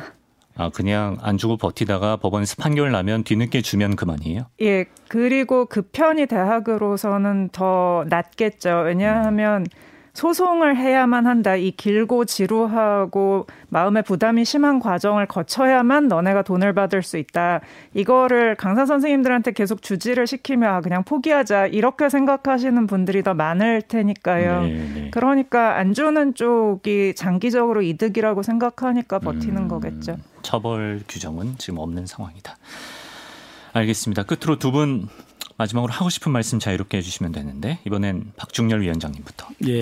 [0.55, 4.45] 아, 그냥 안 주고 버티다가 법원에서 판결 나면 뒤늦게 주면 그만이에요?
[4.61, 8.83] 예, 그리고 그 편이 대학으로서는 더 낫겠죠.
[8.85, 9.96] 왜냐하면 음.
[10.17, 11.55] 소송을 해야만 한다.
[11.55, 17.61] 이 길고 지루하고 마음의 부담이 심한 과정을 거쳐야만 너네가 돈을 받을 수 있다.
[17.93, 21.67] 이거를 강사 선생님들한테 계속 주지를 시키면 아, 그냥 포기하자.
[21.67, 24.61] 이렇게 생각하시는 분들이 더 많을 테니까요.
[24.63, 25.11] 네, 네.
[25.11, 30.17] 그러니까 안 주는 쪽이 장기적으로 이득이라고 생각하니까 버티는 음, 거겠죠.
[30.41, 32.57] 처벌 규정은 지금 없는 상황이다.
[33.73, 34.23] 알겠습니다.
[34.23, 35.09] 끝으로 두분
[35.57, 39.49] 마지막으로 하고 싶은 말씀 자유롭게 해주시면 되는데 이번엔 박중렬 위원장님부터.
[39.67, 39.81] 예,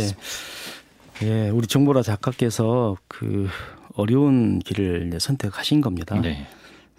[1.23, 3.49] 예, 우리 정보라 작가께서 그
[3.95, 6.19] 어려운 길을 선택하신 겁니다.
[6.19, 6.47] 네.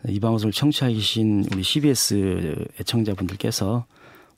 [0.08, 3.86] 이 방송을 청취하 계신 우리 CBS 애청자분들께서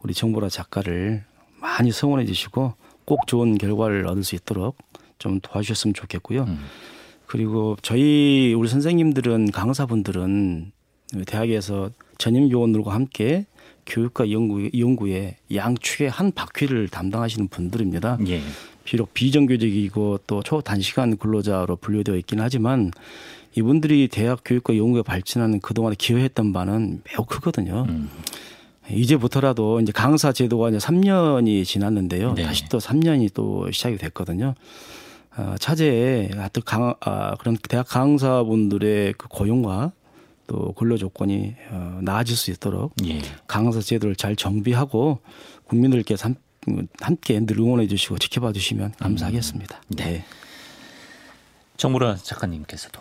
[0.01, 1.25] 우리 정보라 작가를
[1.61, 2.75] 많이 성원해 주시고
[3.05, 4.79] 꼭 좋은 결과를 얻을 수 있도록
[5.19, 6.45] 좀 도와주셨으면 좋겠고요.
[6.45, 6.65] 음.
[7.27, 10.73] 그리고 저희 우리 선생님들은 강사분들은
[11.27, 13.47] 대학에서 전임 요원들과 함께
[13.89, 18.19] 교육과 연구, 연구의 양축의 한 바퀴를 담당하시는 분들입니다.
[18.29, 18.41] 예.
[18.85, 22.91] 비록 비정규직이고 또 초단시간 근로자로 분류되어 있긴 하지만
[23.55, 27.87] 이분들이 대학 교육과 연구에 발전하는 그동안에 기여했던 바는 매우 크거든요.
[27.89, 28.09] 음.
[28.91, 32.35] 이제부터라도 이제 강사 제도가 이제 3년이 지났는데요.
[32.35, 32.45] 네.
[32.45, 34.55] 다시 또 3년이 또 시작이 됐거든요.
[35.37, 39.93] 어, 차제에 하여튼 강, 아, 그런 대학 강사분들의 그 고용과
[40.49, 43.21] 또 근로 조건이 어, 나아질 수 있도록 예.
[43.47, 45.21] 강사 제도를 잘 정비하고
[45.65, 46.31] 국민들께서
[47.01, 49.77] 함께 늘 응원해 주시고 지켜봐 주시면 감사하겠습니다.
[49.77, 49.97] 음.
[49.97, 50.25] 네.
[51.77, 53.01] 정무라 작가님께서도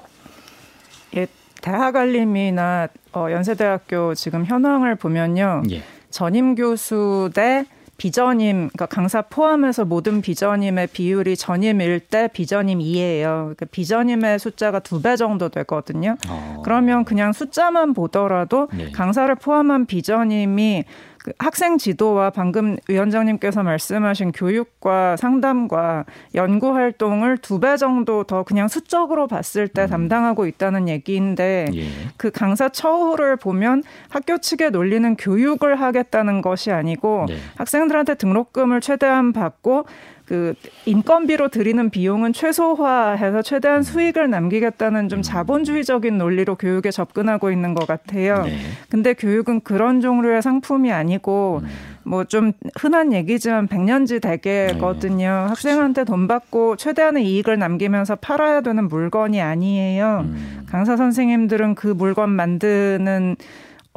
[1.16, 1.28] 예,
[1.62, 5.64] 대학 알림이나 어, 연세대학교 지금 현황을 보면요.
[5.72, 5.82] 예.
[6.10, 7.66] 전임 교수 대
[7.98, 13.24] 비전임, 그러니까 강사 포함해서 모든 비전임의 비율이 전임일 때 비전임 2예요.
[13.24, 16.16] 그러니까 비전임의 숫자가 두 배 정도 되거든요.
[16.30, 16.62] 어.
[16.64, 18.92] 그러면 그냥 숫자만 보더라도 네.
[18.92, 20.86] 강사를 포함한 비전임이
[21.28, 28.68] 그 학생 지도와 방금 위원장님께서 말씀하신 교육과 상담과 연구 활동을 두 배 정도 더 그냥
[28.70, 29.88] 수적으로 봤을 때 음.
[29.88, 31.88] 담당하고 있다는 얘기인데 예.
[32.16, 37.36] 그 강사 처우를 보면 학교 측의 논리는 교육을 하겠다는 것이 아니고 네.
[37.58, 39.86] 학생들한테 등록금을 최대한 받고
[40.28, 40.54] 그
[40.86, 48.44] 인건비로 들이는 비용은 최소화해서 최대한 수익을 남기겠다는 좀 자본주의적인 논리로 교육에 접근하고 있는 것 같아요.
[48.44, 48.58] 네.
[48.90, 51.70] 근데 교육은 그런 종류의 상품이 아니고 음.
[52.04, 55.18] 뭐좀 흔한 얘기지만 백년지 대계거든요.
[55.18, 55.48] 네.
[55.48, 60.26] 학생한테 돈 받고 최대한의 이익을 남기면서 팔아야 되는 물건이 아니에요.
[60.26, 60.66] 음.
[60.70, 63.38] 강사 선생님들은 그 물건 만드는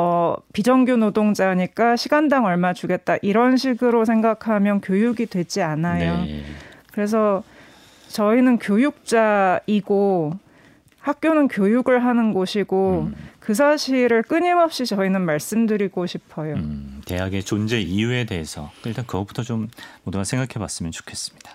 [0.03, 6.25] 어, 비정규 노동자니까 시간당 얼마 주겠다 이런 식으로 생각하면 교육이 되지 않아요.
[6.25, 6.43] 네.
[6.91, 7.43] 그래서
[8.09, 10.33] 저희는 교육자이고
[11.01, 13.15] 학교는 교육을 하는 곳이고 음.
[13.41, 16.55] 그 사실을 끊임없이 저희는 말씀드리고 싶어요.
[16.55, 19.69] 음, 대학의 존재 이유에 대해서 일단 그것부터 좀
[20.05, 21.51] 모두가 생각해 봤으면 좋겠습니다.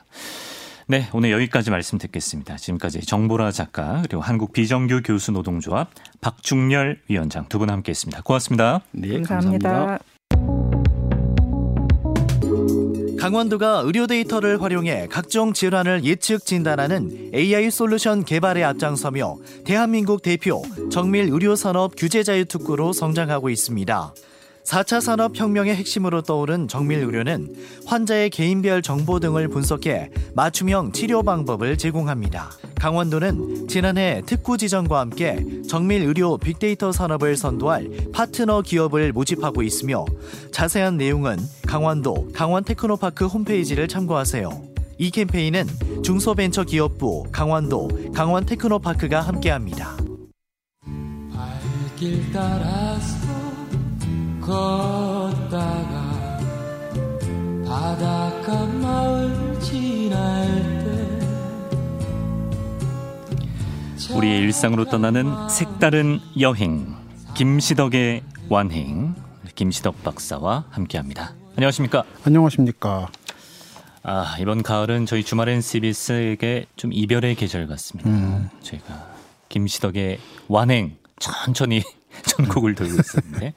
[0.88, 2.58] 네, 오늘 여기까지 말씀 듣겠습니다.
[2.58, 5.90] 지금까지 정보라 작가 그리고 한국 비정규 교수 노동조합
[6.22, 8.22] 박중렬 위원장 두 분 함께했습니다.
[8.22, 8.82] 고맙습니다.
[8.92, 9.70] 네, 감사합니다.
[9.70, 10.06] 감사합니다.
[13.20, 21.30] 강원도가 의료 데이터를 활용해 각종 질환을 예측 진단하는 AI 솔루션 개발에 앞장서며 대한민국 대표 정밀
[21.32, 24.14] 의료 산업 규제 자유 특구로 성장하고 있습니다.
[24.66, 32.50] 4차 산업혁명의 핵심으로 떠오른 정밀의료는 환자의 개인별 정보 등을 분석해 맞춤형 치료 방법을 제공합니다.
[32.80, 40.06] 강원도는 지난해 특구 지정과 함께 정밀의료 빅데이터 산업을 선도할 파트너 기업을 모집하고 있으며
[40.52, 44.50] 자세한 내용은 강원도 강원테크노파크 홈페이지를 참고하세요.
[44.98, 45.68] 이 캠페인은
[46.04, 49.98] 중소벤처기업부 강원도 강원 테크노파크가 함께합니다.
[54.46, 56.38] 걷다가
[57.66, 60.46] 바닷가 마을 지날
[64.06, 66.96] 때 우리의 일상으로 떠나는 색다른 여행
[67.34, 69.16] 김시덕의 완행
[69.56, 71.34] 김시덕 박사와 함께합니다.
[71.56, 72.04] 안녕하십니까?
[72.24, 73.08] 안녕하십니까?
[74.04, 78.08] 아 이번 가을은 저희 주말엔 CBS에게 좀 이별의 계절 같습니다.
[78.12, 78.50] 음.
[78.62, 79.16] 저희가
[79.50, 81.82] 김시덕의 완행 천천히
[82.28, 83.56] 전곡을 돌고 있었는데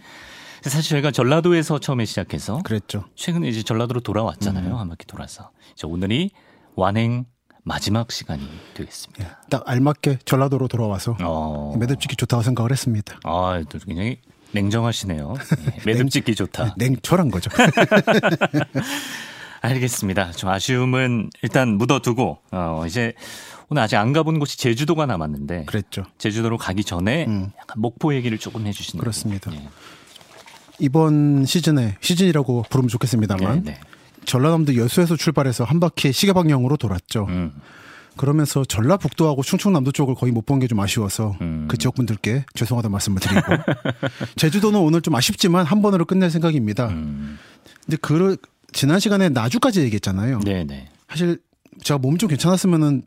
[0.63, 3.05] 사실 저희가 전라도에서 처음에 시작해서 그랬죠.
[3.15, 4.71] 최근에 이제 전라도로 돌아왔잖아요.
[4.71, 4.77] 음.
[4.77, 5.51] 한 바퀴 돌아서.
[5.73, 6.31] 이제 오늘이
[6.75, 7.25] 완행
[7.65, 8.43] 마지막 시간이
[8.75, 9.25] 되겠습니다.
[9.25, 11.77] 예, 딱 알맞게 전라도로 돌아와서 어.
[11.79, 13.19] 매듭 짓기 좋다고 생각을 했습니다.
[13.25, 14.21] 아, 또 굉장히
[14.53, 15.35] 냉정하시네요.
[15.67, 16.75] 예, 매듭 짓기 좋다.
[16.79, 17.51] 냉철한 거죠.
[19.61, 20.33] 알겠습니다.
[20.33, 23.13] 좀 아쉬움은 일단 묻어두고 어, 이제
[23.69, 26.05] 오늘 아직 안 가본 곳이 제주도가 남았는데 그랬죠.
[26.17, 27.51] 제주도로 가기 전에 음.
[27.59, 29.53] 약간 목포 얘기를 조금 해주시는 그렇습니다.
[29.53, 29.69] 예.
[30.79, 33.81] 이번 시즌에 시즌이라고 부르면 좋겠습니다만 네, 네.
[34.25, 37.27] 전라남도 여수에서 출발해서 한 바퀴 시계 방향으로 돌았죠.
[37.29, 37.53] 음.
[38.17, 41.67] 그러면서 전라북도하고 충청남도 쪽을 거의 못 본 게 좀 아쉬워서 음.
[41.69, 43.41] 그 지역 분들께 죄송하다 말씀을 드리고
[44.37, 46.89] 제주도는 오늘 좀 아쉽지만 한 번으로 끝낼 생각입니다.
[46.89, 47.39] 음.
[47.85, 48.37] 근데 그
[48.73, 50.41] 지난 시간에 나주까지 얘기했잖아요.
[50.41, 50.65] 네네.
[50.65, 50.89] 네.
[51.09, 51.39] 사실
[51.83, 53.03] 제가 몸 좀 괜찮았으면은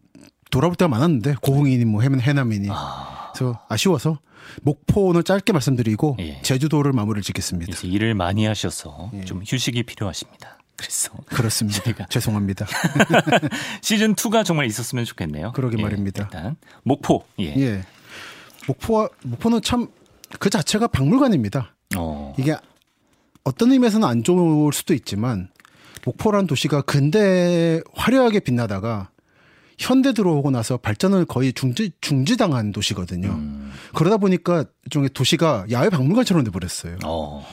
[0.50, 3.21] 돌아볼 때가 많았는데 고흥이니 뭐 해남이니 아.
[3.42, 4.20] 그래서 아쉬워서
[4.64, 6.42] 목포는 짧게 말씀드리고 예.
[6.42, 7.78] 제주도를 마무리를 짓겠습니다.
[7.84, 9.22] 일을 많이 하셔서 예.
[9.26, 10.58] 좀 휴식이 필요하십니다.
[10.76, 11.82] 그래서 그렇습니다.
[11.84, 12.66] 제가 죄송합니다.
[13.82, 15.52] 시즌 2가 정말 있었으면 좋겠네요.
[15.54, 16.24] 그러게 예, 말입니다.
[16.24, 17.24] 일단 목포.
[17.40, 17.56] 예.
[17.56, 17.84] 예.
[18.68, 19.88] 목포와 목포는 참
[20.40, 21.76] 그 자체가 박물관입니다.
[21.98, 22.34] 어.
[22.38, 22.56] 이게
[23.44, 25.50] 어떤 의미에서는 안 좋을 수도 있지만
[26.06, 29.10] 목포라는 도시가 근대 화려하게 빛나다가
[29.82, 33.30] 현대 들어오고 나서 발전을 거의 중지 중지당한 도시거든요.
[33.30, 33.72] 음.
[33.96, 36.98] 그러다 보니까 일종의 도시가 야외 박물관처럼 돼버렸어요.
[37.04, 37.46] 어.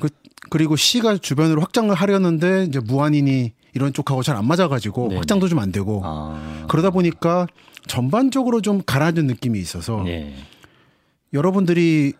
[0.00, 0.08] 그,
[0.50, 5.16] 그리고 시가 주변으로 확장을 하려는데 이제 무한인이 이런 쪽하고 잘 안 맞아가지고 네네.
[5.16, 6.66] 확장도 좀 안 되고 아.
[6.68, 7.46] 그러다 보니까
[7.86, 10.34] 전반적으로 좀 가라앉은 느낌이 있어서 네.
[11.32, 12.12] 여러분들이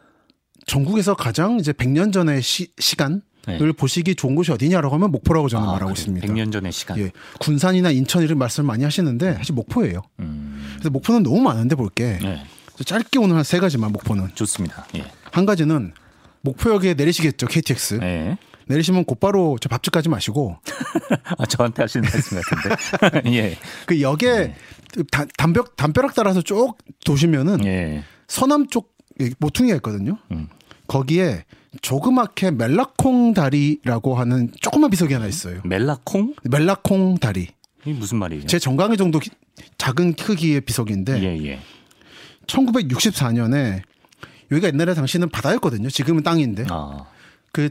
[0.66, 3.58] 전국에서 가장 이제 100년 전의 시, 시간 네.
[3.72, 6.00] 보시기 좋은 곳이 어디냐라고 하면 목포라고 저는 아, 말하고 그래.
[6.00, 6.26] 있습니다.
[6.26, 6.98] 100년 전의 시간.
[6.98, 7.10] 예.
[7.40, 10.02] 군산이나 인천 이런 말씀 많이 하시는데 사실 목포예요.
[10.20, 10.72] 음.
[10.74, 12.18] 그래서 목포는 너무 많은데 볼게.
[12.22, 12.44] 네.
[12.84, 14.30] 짧게 오늘 한 세 가지만 목포는.
[14.34, 14.86] 좋습니다.
[14.96, 15.04] 예.
[15.30, 15.92] 한 가지는
[16.42, 17.94] 목포역에 내리시겠죠 KTX.
[18.00, 18.36] 네.
[18.66, 20.56] 내리시면 곧바로 저 밥집 가지 마시고.
[21.38, 23.30] 아, 저한테 하시는 말씀 같은데.
[23.36, 23.58] 예.
[23.86, 24.54] 그 역에 네.
[25.36, 28.04] 담벽 담벼락 따라서 쭉 도시면은 예.
[28.26, 28.94] 서남 쪽
[29.38, 30.18] 모퉁이가 있거든요.
[30.32, 30.48] 음.
[30.86, 31.44] 거기에
[31.82, 35.60] 조그맣게 멜라콩 다리라고 하는 조그만 비석이 하나 있어요.
[35.64, 36.34] 멜라콩?
[36.44, 37.48] 멜라콩 다리.
[37.84, 38.46] 이게 무슨 말이에요?
[38.46, 39.20] 제 정강이 정도
[39.78, 41.60] 작은 크기의 비석인데 예, 예.
[42.46, 43.82] 1964년에
[44.50, 45.88] 여기가 옛날에 당시는 바다였거든요.
[45.90, 47.06] 지금은 땅인데 아.
[47.52, 47.70] 그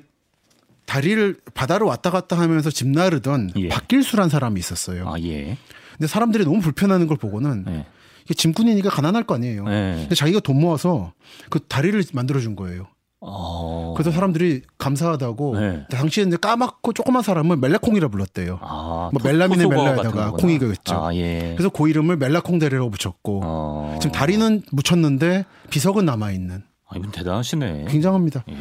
[0.85, 3.67] 다리를 바다로 왔다 갔다 하면서 집 나르던 예.
[3.69, 5.09] 박길수란 사람이 있었어요.
[5.09, 5.57] 아, 예.
[5.93, 7.85] 근데 사람들이 너무 불편하는 걸 보고는 예.
[8.25, 9.65] 이게 짐꾼이니까 가난할 거 아니에요.
[9.67, 9.95] 예.
[10.01, 11.13] 근데 자기가 돈 모아서
[11.49, 12.87] 그 다리를 만들어 준 거예요.
[13.25, 13.93] 어.
[13.95, 15.85] 그래서 사람들이 감사하다고 네.
[15.89, 18.59] 당시에 이제 까맣고 조그만 사람은 멜라콩이라 불렀대요.
[18.61, 20.93] 아, 뭐 멜라민의 멜라에다가 콩이겠죠.
[20.93, 21.53] 아, 예.
[21.57, 23.99] 그래서 그 이름을 멜라콩 대리라고 붙였고 어.
[24.01, 26.63] 지금 다리는 묻혔는데 비석은 남아 있는.
[26.87, 27.85] 아, 이분 대단하시네.
[27.89, 28.43] 굉장합니다.
[28.49, 28.55] 예.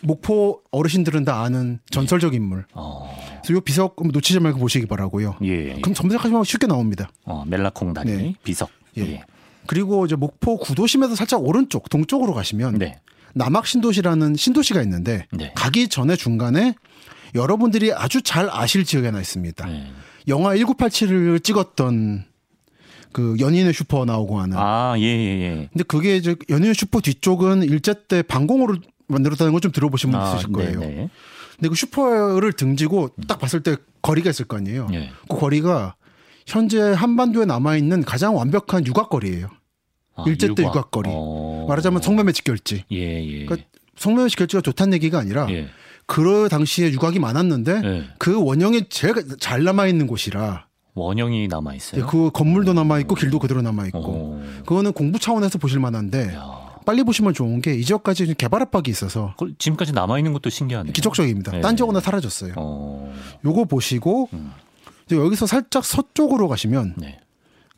[0.00, 2.66] 목포 어르신들은 다 아는 전설적 인물.
[2.74, 3.08] 어.
[3.44, 5.36] 그래서 이 비석 놓치지 말고 보시기 바라고요.
[5.42, 5.74] 예.
[5.80, 7.08] 그럼 검색하시면 쉽게 나옵니다.
[7.24, 8.34] 어, 멜라콩 다리 네.
[8.42, 8.68] 비석.
[8.98, 9.02] 예.
[9.02, 9.22] 예.
[9.66, 13.00] 그리고 이제 목포 구도심에서 살짝 오른쪽 동쪽으로 가시면 네.
[13.34, 15.52] 남학 신도시라는 신도시가 있는데 네.
[15.54, 16.74] 가기 전에 중간에
[17.34, 19.66] 여러분들이 아주 잘 아실 지역에 하나 있습니다.
[19.66, 19.86] 네.
[20.28, 22.24] 영화 1987을 찍었던
[23.12, 24.56] 그 연인의 슈퍼 나오고 하는.
[24.58, 25.68] 아, 예, 예, 예.
[25.72, 30.32] 근데 그게 이제 연인의 슈퍼 뒤쪽은 일제 때 방공호를 만들었다는 걸 좀 들어보신 분 아,
[30.32, 30.80] 있으실 거예요.
[30.80, 31.08] 네네.
[31.56, 34.88] 근데 그 슈퍼를 등지고 딱 봤을 때 거리가 있을 거 아니에요.
[34.92, 35.10] 예.
[35.28, 35.94] 그 거리가
[36.46, 39.48] 현재 한반도에 남아 있는 가장 완벽한 육각거리예요.
[40.14, 40.90] 아, 일제 때 유곽.
[40.90, 41.66] 거리 어...
[41.68, 42.84] 말하자면 성매매 직 결지.
[42.92, 43.44] 예, 예.
[43.46, 45.68] 그러니까 성매매 직 결지가 좋다는 얘기가 아니라 예.
[46.06, 48.04] 그 당시에 유곽이 많았는데 예.
[48.18, 50.66] 그 원형이 제일 잘 남아 있는 곳이라.
[50.94, 52.02] 원형이 남아 있어요.
[52.02, 54.02] 네, 그 건물도 남아 있고 길도 그대로 남아 있고.
[54.04, 54.42] 어...
[54.66, 56.34] 그거는 공부 차원에서 보실 만한데.
[56.34, 56.62] 야...
[56.84, 60.92] 빨리 보시면 좋은 게 이 지역까지 개발 압박이 있어서 지금까지 남아 있는 것도 신기하네요.
[60.92, 61.52] 기적적입니다.
[61.52, 61.60] 네.
[61.60, 62.54] 딴 지역은 다 사라졌어요.
[62.56, 63.14] 어...
[63.44, 64.52] 요거 보시고 음.
[65.10, 67.20] 여기서 살짝 서쪽으로 가시면 네.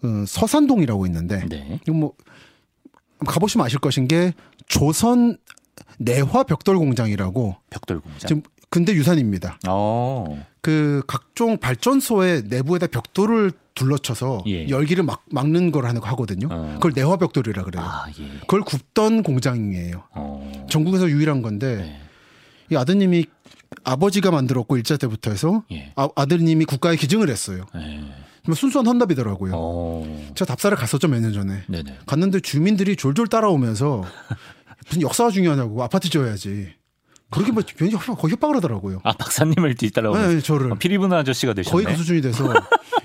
[0.04, 1.80] 그 서산동이라고 있는데 네.
[1.84, 2.12] 이거 뭐
[3.26, 4.34] 가보시면 아실 것인 게
[4.66, 5.38] 조선
[5.98, 9.58] 내화 벽돌 공장이라고 벽돌 공장 지금 근데 유산입니다.
[9.66, 10.44] 어.
[10.60, 14.68] 그 각종 발전소의 내부에다 벽돌을 둘러쳐서 예.
[14.68, 16.48] 열기를 막, 막는 걸 하는 거 하거든요.
[16.50, 16.72] 어.
[16.74, 17.82] 그걸 내화 벽돌이라 그래요.
[17.82, 18.40] 아, 예.
[18.40, 20.02] 그걸 굽던 공장이에요.
[20.10, 20.66] 어.
[20.68, 22.00] 전국에서 유일한 건데 네.
[22.70, 23.24] 이 아드님이
[23.84, 25.92] 아버지가 만들었고 일자 때부터 해서 예.
[25.96, 27.64] 아, 아들님이 국가에 기증을 했어요.
[28.48, 28.52] 예.
[28.54, 29.52] 순수한 헌납이더라고요.
[29.54, 30.30] 어.
[30.34, 31.62] 제가 답사를 갔었죠 몇 년 전에.
[31.68, 31.98] 네네.
[32.06, 34.04] 갔는데 주민들이 졸졸 따라오면서
[34.86, 36.68] 무슨 역사가 중요하냐고 아파트 지어야지.
[37.30, 39.00] 그렇게 뭐 굉장히 거의 협박을 하더라고요.
[39.02, 41.72] 아 박사님을 뒤따라오면서 네, 저를 어, 피리부는 아저씨가 되셨네.
[41.72, 42.44] 거의 그 수준이 돼서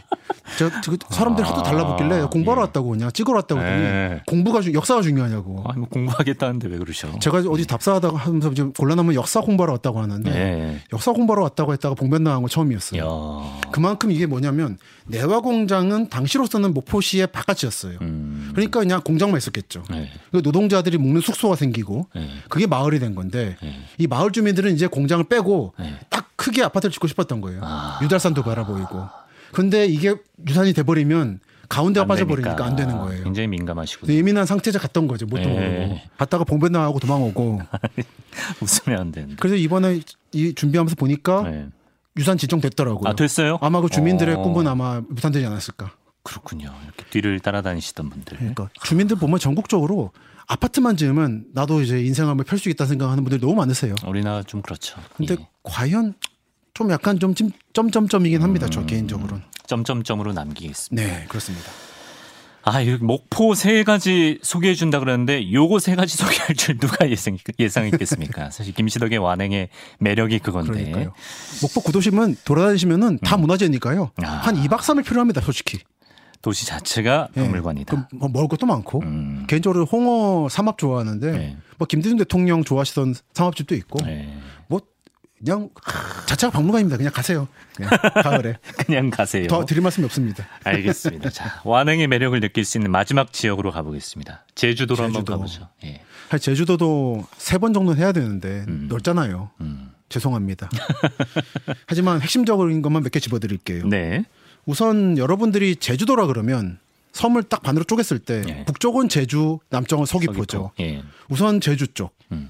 [0.60, 2.65] 제가 그 사람들이 하도 달라붙길래 아, 공부하러 예.
[2.65, 4.22] 왔다고 그냥 찍으러 왔다고 예.
[4.28, 5.63] 공부가 역사가 중요하냐고.
[5.65, 7.08] 아니 뭐 공부하겠다는데 왜 그러셔?
[7.19, 10.82] 제가 어디 답사하다가 하면서 좀 곤란하면 역사 공부하러 왔다고 하는데 예.
[10.91, 13.02] 역사 공부하러 왔다고 했다가 봉변 나간 거 처음이었어요.
[13.02, 13.72] 야.
[13.72, 17.98] 그만큼 이게 뭐냐면 내화 공장은 당시로서는 목포시의 바깥이었어요.
[18.02, 18.52] 음.
[18.54, 19.84] 그러니까 그냥 공장만 있었겠죠.
[19.89, 20.10] 네.
[20.32, 22.30] 노동자들이 묵는 숙소가 생기고 네.
[22.50, 23.80] 그게 마을이 된 건데 네.
[23.98, 25.74] 이 마을 주민들은 이제 공장을 빼고
[26.10, 27.62] 딱 크게 아파트를 짓고 싶었던 거예요.
[27.63, 28.00] 아.
[28.02, 29.29] 유달산도 바라보이고.
[29.52, 30.16] 근데 이게
[30.48, 33.24] 유산이 돼버리면 가운데가 빠져버리니까 안 되는 거예요.
[33.24, 35.28] 굉장히 민감하시고 예민한 상태자 갔던 거죠.
[35.28, 36.04] 보통 네.
[36.18, 37.62] 갔다가 봉변 나가고 도망오고
[38.62, 39.36] 웃으면 안 되는.
[39.36, 41.68] 그래서 이번에 이 준비하면서 보니까 네.
[42.18, 43.10] 유산 지정됐더라고요.
[43.10, 43.58] 아 됐어요?
[43.62, 44.42] 아마 그 주민들의 어.
[44.42, 45.92] 꿈은 아마 무산되지 않았을까.
[46.24, 46.74] 그렇군요.
[46.84, 48.38] 이렇게 뒤를 따라다니시던 분들.
[48.38, 50.12] 그러니까 주민들 보면 전국적으로
[50.48, 53.94] 아파트만 지으면 나도 이제 인생을 한번 펼 수 있다 생각하는 분들이 너무 많으세요.
[54.08, 55.00] 우리나라 좀 그렇죠.
[55.16, 55.48] 근데 예.
[55.64, 56.16] 과연
[56.80, 57.34] 좀 약간 좀
[57.74, 58.68] 점점점이긴 합니다.
[58.68, 59.44] 음, 저 개인적으로는.
[59.68, 61.08] 점점점으로 남기겠습니다.
[61.10, 61.70] 네, 그렇습니다.
[62.63, 68.52] 아, 목포 세 가지 소개해 준다 그러는데 요거 세 가지 소개할 줄 누가 예상, 예상했겠습니까?
[68.52, 69.68] 사실 김시덕의 완행의
[70.00, 70.72] 매력이 그건데.
[70.72, 71.13] 그러니까요.
[71.62, 73.42] 목포 구도심은 돌아다니시면은 다 음.
[73.42, 74.12] 문화재니까요.
[74.24, 74.26] 아.
[74.26, 75.80] 한 2박 3일 필요합니다, 솔직히.
[76.42, 77.42] 도시 자체가 네.
[77.42, 77.94] 박물관이다.
[77.98, 78.04] 네.
[78.13, 79.44] 뭐 먹을 것도 많고 음.
[79.50, 81.58] 개인적으로 홍어 삼합 좋아하는데 네.
[81.78, 84.34] 뭐 김대중 대통령 좋아하시던 삼합집도 있고 네.
[84.68, 84.80] 뭐
[85.43, 85.69] 그냥
[86.28, 86.97] 자체가 박물관입니다.
[86.97, 87.47] 그냥 가세요.
[87.75, 87.91] 그냥
[88.23, 88.58] 가을에.
[88.86, 89.47] 그냥 가세요.
[89.47, 90.45] 더 드릴 말씀이 없습니다.
[90.63, 91.30] 알겠습니다.
[91.30, 94.45] 자, 완행의 매력을 느낄 수 있는 마지막 지역으로 가보겠습니다.
[94.56, 95.17] 제주도로 제주도.
[95.19, 95.69] 한번 가보죠.
[95.86, 96.02] 예.
[96.38, 98.88] 제주도도 세 번 정도는 해야 되는데 음.
[98.89, 99.49] 넓잖아요.
[99.62, 99.91] 음.
[100.10, 100.69] 죄송합니다.
[101.88, 103.88] 하지만 핵심적인 것만 몇 개 집어드릴게요.
[103.88, 104.25] 네.
[104.65, 106.80] 우선 여러분들이 제주도라 그러면
[107.13, 108.65] 섬을 딱 반으로 쪼갰을 때 예.
[108.65, 110.71] 북쪽은 제주, 남쪽은 서귀포죠.
[110.75, 110.84] 서귀포.
[110.84, 111.04] 예.
[111.30, 112.13] 우선 제주 쪽.
[112.32, 112.49] 음.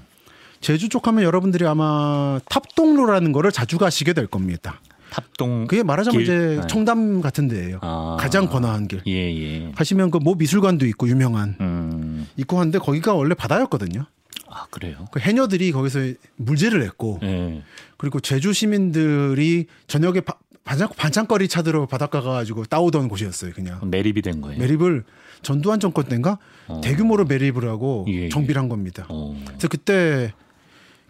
[0.60, 4.80] 제주 쪽 하면 여러분들이 아마 탑동로라는 거를 자주 가시게 될 겁니다.
[5.10, 6.22] 탑동 그게 말하자면 길?
[6.22, 6.66] 이제 네.
[6.68, 7.78] 청담 같은 데예요.
[7.82, 8.16] 아.
[8.20, 9.02] 가장 번화한 길.
[9.06, 9.72] 예, 예.
[9.72, 12.28] 가시면 그뭐 미술관도 있고 유명한 음.
[12.36, 14.04] 있고 한데 거기가 원래 바다였거든요.
[14.48, 15.06] 아 그래요?
[15.10, 16.00] 그 해녀들이 거기서
[16.36, 17.62] 물질을 했고 예.
[17.96, 23.52] 그리고 제주 시민들이 저녁에 바, 반찬, 반찬거리 찾으러 바닷가 가가지고 따오던 곳이었어요.
[23.52, 24.58] 그냥 매립이 된 거예요.
[24.58, 25.04] 매립을
[25.42, 26.80] 전두환 정권 때인가 어.
[26.84, 28.28] 대규모로 매립을 하고 예, 예.
[28.28, 29.06] 정비를 한 겁니다.
[29.08, 29.36] 어.
[29.46, 30.32] 그래서 그때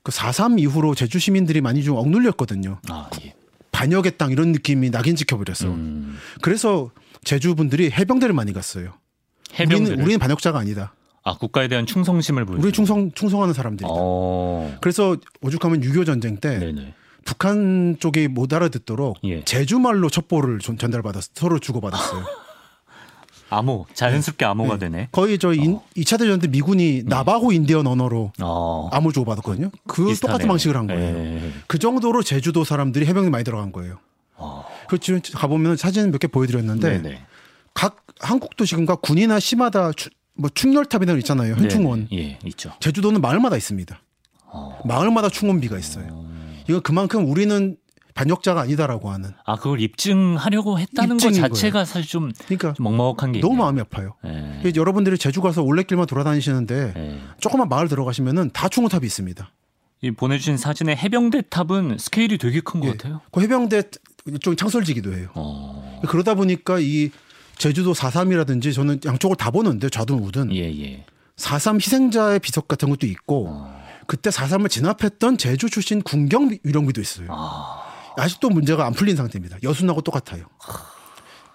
[0.02, 2.78] 그 4.3 이후로 제주 시민들이 많이 좀 억눌렸거든요.
[2.88, 3.34] 아, 예.
[3.72, 5.68] 반역의 땅 이런 느낌이 낙인 찍혀버렸어.
[5.68, 6.18] 음.
[6.42, 6.90] 그래서
[7.24, 8.94] 제주 분들이 해병대를 많이 갔어요.
[9.54, 9.86] 해병대를?
[9.86, 10.94] 우리는, 우리는 반역자가 아니다.
[11.22, 12.58] 아 국가에 대한 충성심을 보여.
[12.58, 13.88] 우리 충성 충성하는 사람들이다.
[13.90, 14.76] 어.
[14.80, 16.94] 그래서 오죽하면 6.25 전쟁 때 네네.
[17.24, 19.44] 북한 쪽이 못 알아듣도록 예.
[19.44, 22.24] 제주 말로 첩보를 전달받았 서로 주고받았어요.
[23.50, 24.88] 암호 자연스럽게 암호가 네.
[24.88, 25.08] 되네.
[25.12, 25.82] 거의 저 인, 어.
[25.96, 27.02] 2차 대전 때 미군이 네.
[27.04, 28.88] 나바호 인디언 언어로 어.
[28.92, 29.70] 암호 주고 받았거든요.
[29.86, 30.32] 그 비슷하네.
[30.32, 31.12] 똑같은 방식을 한 거예요.
[31.18, 31.50] 네.
[31.66, 33.98] 그 정도로 제주도 사람들이 해병이 많이 들어간 거예요.
[34.36, 34.64] 어.
[34.88, 37.08] 그 지금 가보면 사진 몇 개 보여드렸는데 네네.
[37.10, 37.22] 네.
[37.74, 41.54] 각 한국 도시군과 군이나 시마다 추, 뭐 충렬탑이나 있잖아요.
[41.56, 42.08] 현충원.
[42.10, 42.38] 네, 네.
[42.44, 42.72] 예, 있죠.
[42.80, 44.00] 제주도는 마을마다 있습니다.
[44.46, 44.78] 어.
[44.84, 46.06] 마을마다 충원비가 있어요.
[46.10, 46.30] 어.
[46.68, 47.76] 이거 그만큼 우리는
[48.14, 49.32] 반역자가 아니다라고 하는.
[49.44, 51.84] 아 그걸 입증하려고 했다는 것 자체가 거예요.
[51.84, 53.64] 사실 좀, 그러니까 좀 먹먹한 게 너무 있네요.
[53.64, 54.14] 마음이 아파요.
[54.24, 54.72] 네.
[54.74, 57.20] 여러분들이 제주 가서 올레길만 돌아다니시는데 네.
[57.40, 59.50] 조그만 마을 들어가시면은 다 충원탑이 있습니다.
[60.02, 62.92] 이 보내주신 사진의 해병대 탑은 스케일이 되게 큰것 예.
[62.92, 63.20] 같아요.
[63.30, 63.82] 그 해병대
[64.40, 65.28] 쪽 창설지기도 해요.
[65.34, 66.00] 어.
[66.08, 67.10] 그러다 보니까 이
[67.58, 71.04] 제주도 4.3이라든지 저는 양쪽을 다 보는데 좌든 우든 예, 예.
[71.36, 73.80] 4.3 희생자의 비석 같은 것도 있고 어.
[74.06, 77.28] 그때 4.3을 진압했던 제주 출신 군경 위령비도 있어요.
[77.30, 77.89] 아.
[78.20, 79.58] 아직도 문제가 안 풀린 상태입니다.
[79.62, 80.44] 여순하고 똑같아요.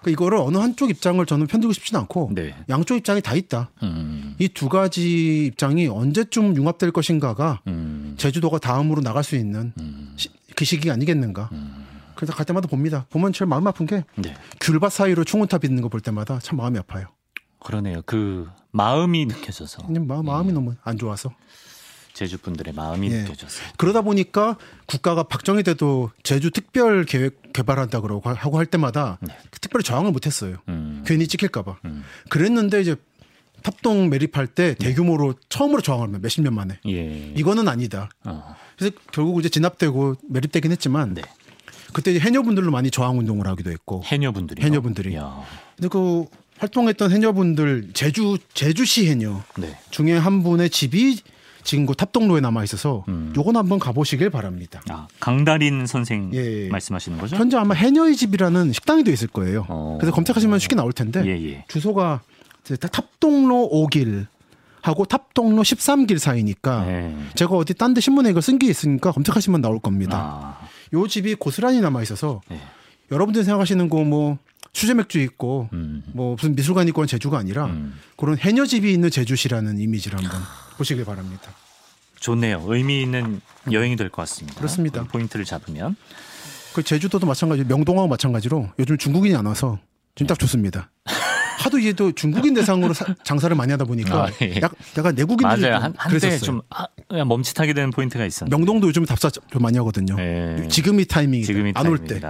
[0.00, 2.54] 그러니까 이거를 어느 한쪽 입장을 저는 편들고 싶지는 않고 네.
[2.68, 3.70] 양쪽 입장이 다 있다.
[3.82, 4.34] 음.
[4.38, 8.14] 이두 가지 입장이 언제쯤 융합될 것인가가 음.
[8.18, 10.14] 제주도가 다음으로 나갈 수 있는 음.
[10.16, 11.48] 시, 그 시기가 아니겠는가.
[11.52, 11.86] 음.
[12.14, 13.06] 그래서 갈 때마다 봅니다.
[13.10, 14.34] 보면 제일 마음 아픈 게 네.
[14.60, 17.06] 귤밭 사이로 충원탑 있는 거 볼 때마다 참 마음이 아파요.
[17.60, 18.00] 그러네요.
[18.06, 19.82] 그 마음이 느껴져서.
[19.88, 20.52] 마, 마음이 네.
[20.54, 21.30] 너무 안 좋아서.
[22.16, 23.22] 제주 분들의 마음이 예.
[23.24, 23.68] 느껴졌어요.
[23.76, 24.56] 그러다 보니까
[24.86, 29.36] 국가가 박정희 때도 제주 특별 계획 개발한다 그러고 하고 할 때마다 네.
[29.60, 30.56] 특별히 저항을 못했어요.
[30.68, 31.04] 음.
[31.06, 31.76] 괜히 찍힐까봐.
[31.84, 32.04] 음.
[32.30, 32.96] 그랬는데 이제
[33.62, 36.22] 탑동 매립할 때 대규모로 처음으로 저항을 합니다.
[36.22, 36.78] 몇십 년 만에.
[36.86, 37.34] 예.
[37.36, 38.08] 이거는 아니다.
[38.24, 38.56] 어.
[38.78, 41.22] 그래서 결국 이제 진압되고 매립되긴 했지만 네.
[41.92, 45.18] 그때 해녀분들로 많이 저항 운동을 하기도 했고 해녀분들이 해녀분들이.
[45.76, 46.24] 근데 그
[46.58, 49.78] 활동했던 해녀분들 제주 제주시 해녀 네.
[49.90, 51.20] 중에 한 분의 집이
[51.66, 53.32] 지금 그 탑동로에 남아 있어서 음.
[53.36, 54.80] 요건 한번 가보시길 바랍니다.
[54.88, 56.68] 아, 강다린 선생 예.
[56.68, 57.36] 말씀하시는 거죠?
[57.36, 59.66] 현재 아마 해녀의 집이라는 식당이 돼 있을 거예요.
[59.68, 59.98] 어.
[60.00, 61.64] 그래서 검색하시면 쉽게 나올 텐데 예, 예.
[61.68, 62.20] 주소가
[62.92, 64.26] 탑동로 5길
[64.80, 67.16] 하고 탑동로 13길 사이니까 네.
[67.34, 70.58] 제가 어디 딴 데 신문에 이걸 쓴게 있으니까 검색하시면 나올 겁니다.
[70.62, 70.68] 아.
[70.92, 72.60] 요 집이 고스란히 남아 있어서 네.
[73.10, 74.38] 여러분들이 생각하시는 거 뭐
[74.76, 76.02] 수제 맥주 있고 음.
[76.08, 77.98] 뭐 무슨 미술관 있고 한 제주가 아니라 음.
[78.18, 80.42] 그런 해녀 집이 있는 제주시라는 이미지를 한번
[80.76, 81.50] 보시길 바랍니다.
[82.20, 82.62] 좋네요.
[82.66, 83.40] 의미 있는
[83.72, 84.58] 여행이 될 것 같습니다.
[84.58, 85.04] 그렇습니다.
[85.04, 85.96] 포인트를 잡으면.
[86.74, 89.78] 그 제주도도 마찬가지, 명동하고 마찬가지로 요즘 중국인이 안 와서
[90.14, 90.90] 지금 딱 좋습니다.
[91.58, 94.60] 하도 이제 또 중국인 대상으로 사, 장사를 많이 하다 보니까 아, 예.
[94.96, 95.76] 약간 내국인들이 맞아요.
[95.76, 96.86] 한, 한때 좀 아,
[97.24, 100.16] 멈칫하게 되는 포인트가 있었는데 명동도 요즘 답사 좀 많이 하거든요.
[100.18, 100.68] 예.
[100.68, 102.20] 지금이 타이밍이 지금이 안 올 때.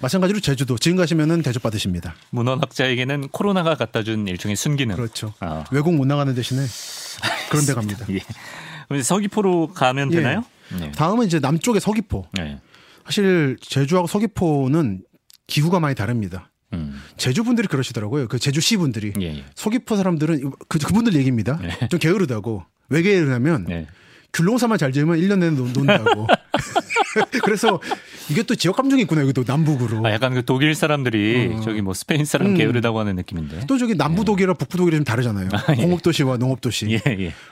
[0.00, 2.14] 마찬가지로 제주도 지금 가시면은 대접 받으십니다.
[2.30, 4.96] 문헌학자에게는 코로나가 갖다 준 일종의 순기능.
[4.96, 5.32] 그렇죠.
[5.40, 5.64] 어.
[5.70, 6.62] 외국 못 나가는 대신에
[7.50, 8.06] 그런 데 갑니다.
[8.10, 9.02] 예.
[9.02, 10.16] 서귀포로 가면 예.
[10.16, 10.44] 되나요?
[10.78, 10.90] 네.
[10.92, 12.26] 다음은 이제 남쪽의 서귀포.
[12.32, 12.58] 네.
[13.04, 15.02] 사실 제주하고 서귀포는
[15.46, 16.50] 기후가 많이 다릅니다.
[16.74, 17.00] 음.
[17.16, 18.28] 제주 분들이 그러시더라고요.
[18.28, 19.44] 그 제주시 분들이 예, 예.
[19.54, 21.58] 서귀포 사람들은 그 그분들 얘기입니다.
[21.62, 21.88] 예.
[21.88, 23.86] 좀 게으르다고 왜 게으르냐면 예.
[24.32, 26.26] 귤농사만 잘 지으면 1년 내내 논 다고.
[27.44, 27.80] 그래서
[28.28, 30.04] 이게 또 지역 감정이 있구나 여기도 남북으로.
[30.04, 31.60] 아, 약간 그 독일 사람들이 어.
[31.60, 32.54] 저기 뭐 스페인 사람 음.
[32.56, 33.66] 게으르다고 하는 느낌인데.
[33.68, 34.24] 또 저기 남부 예.
[34.24, 35.48] 독일이랑 북부 독일이 좀 다르잖아요.
[35.52, 35.82] 아, 예.
[35.82, 37.00] 공업 도시와 농업 도시.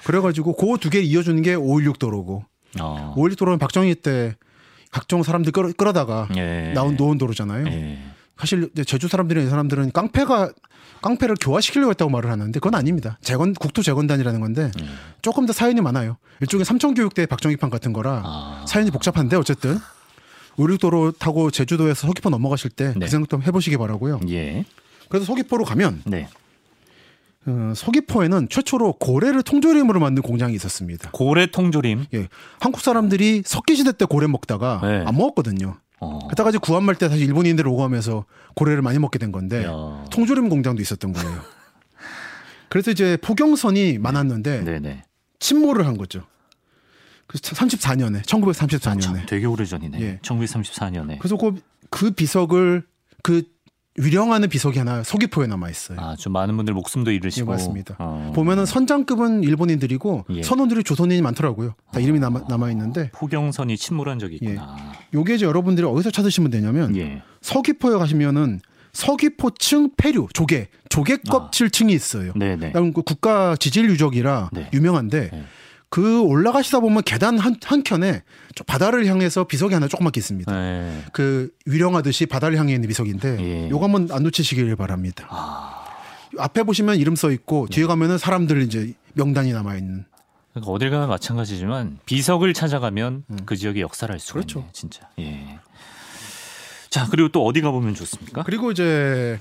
[0.05, 2.45] 그래가지고 그 두 개 이어주는 게 516 도로고.
[2.81, 3.13] 어.
[3.17, 4.35] 516 도로는 박정희 때
[4.91, 6.73] 각종 사람들 끌어, 끌어다가 예.
[6.75, 7.65] 나온 노원 도로잖아요.
[8.39, 10.53] 사실 제주 사람들이 사람들은 깡패가
[11.03, 13.19] 깡패를 교화시키려고 했다고 말을 하는데 그건 아닙니다.
[13.23, 14.99] 재건 국토 재건단이라는 건데 음.
[15.21, 16.17] 조금 더 사연이 많아요.
[16.41, 18.65] 일종의 삼천교육대 박정희판 같은 거라 아.
[18.69, 19.79] 사연이 복잡한데 어쨌든
[20.57, 23.07] 우륙도로 타고 제주도에서 서귀포 넘어가실 때그 네.
[23.09, 24.21] 생각 좀 해보시기 바라고요.
[24.29, 24.65] 예.
[25.09, 26.29] 그래서 서귀포로 가면 네.
[27.47, 31.11] 어, 서귀포에는 최초로 고래를 통조림으로 만든 공장이 있었습니다.
[31.13, 32.07] 고래 통조림?
[32.15, 32.29] 예.
[32.61, 35.05] 한국 사람들이 석기시대 때 고래 먹다가 네.
[35.07, 35.77] 안 먹었거든요.
[36.03, 36.19] 어.
[36.29, 38.25] 그때까 이제 구한말 때 사실 일본인들 오고 하면서
[38.57, 40.05] 고래를 많이 먹게 된 건데 야.
[40.11, 41.41] 통조림 공장도 있었던 거예요.
[42.69, 45.05] 그래서 이제 포경선이 많았는데 네네.
[45.39, 46.25] 침몰을 한 거죠.
[47.29, 50.01] 그래서 34년에 1934년에 아, 되게 오래 전이네.
[50.01, 50.19] 예.
[50.23, 51.19] 1934년에.
[51.19, 51.55] 그래서 그,
[51.89, 52.85] 그 비석을
[53.23, 53.45] 그
[53.99, 55.99] 위령하는 비석이 하나 서귀포에 남아 있어요.
[56.01, 57.47] 아, 좀 많은 분들 목숨도 잃으시고.
[57.47, 57.97] 예, 맞습니다.
[57.99, 58.33] 어.
[58.35, 60.43] 보면은 선장급은 일본인들이고 예.
[60.43, 61.75] 선원들이 조선인이 많더라고요.
[61.93, 63.11] 다 이름이 남아, 남아 있는데.
[63.13, 64.77] 포경선이 침몰한 적이 있구나.
[64.79, 65.19] 예.
[65.19, 67.23] 요게 이제 여러분들이 어디서 찾으시면 되냐면 예.
[67.43, 68.61] 서귀포에 가시면은
[68.95, 72.33] 서귀포층 폐류 조개 조개 껍질층이 있어요.
[72.35, 72.73] 네네.
[72.73, 74.69] 그 국가 지질 유적이라 네.
[74.73, 75.31] 유명한데.
[75.33, 75.45] 네.
[75.93, 78.23] 그 올라가시다 보면 계단 한, 한 켠에
[78.67, 80.51] 바다를 향해서 비석이 하나 조그맣게 있습니다.
[80.51, 81.05] 네.
[81.13, 83.69] 그 위령하듯이 바다를 향해 있는 비석인데 예.
[83.69, 85.27] 요거 한번 안 놓치시길 바랍니다.
[85.29, 85.85] 아.
[86.39, 90.07] 앞에 보시면 이름 써 있고 뒤에 가면은 사람들 이제 명단이 남아 있는.
[90.55, 93.39] 그러니까 어딜 가나 마찬가지지만 비석을 찾아가면 음.
[93.45, 94.61] 그 지역의 역사를 알 수가 그렇죠.
[94.61, 95.11] 있네 진짜.
[95.19, 95.59] 예.
[96.89, 98.45] 자 그리고 또 어디 가보면 좋습니까?
[98.45, 99.39] 그리고 이제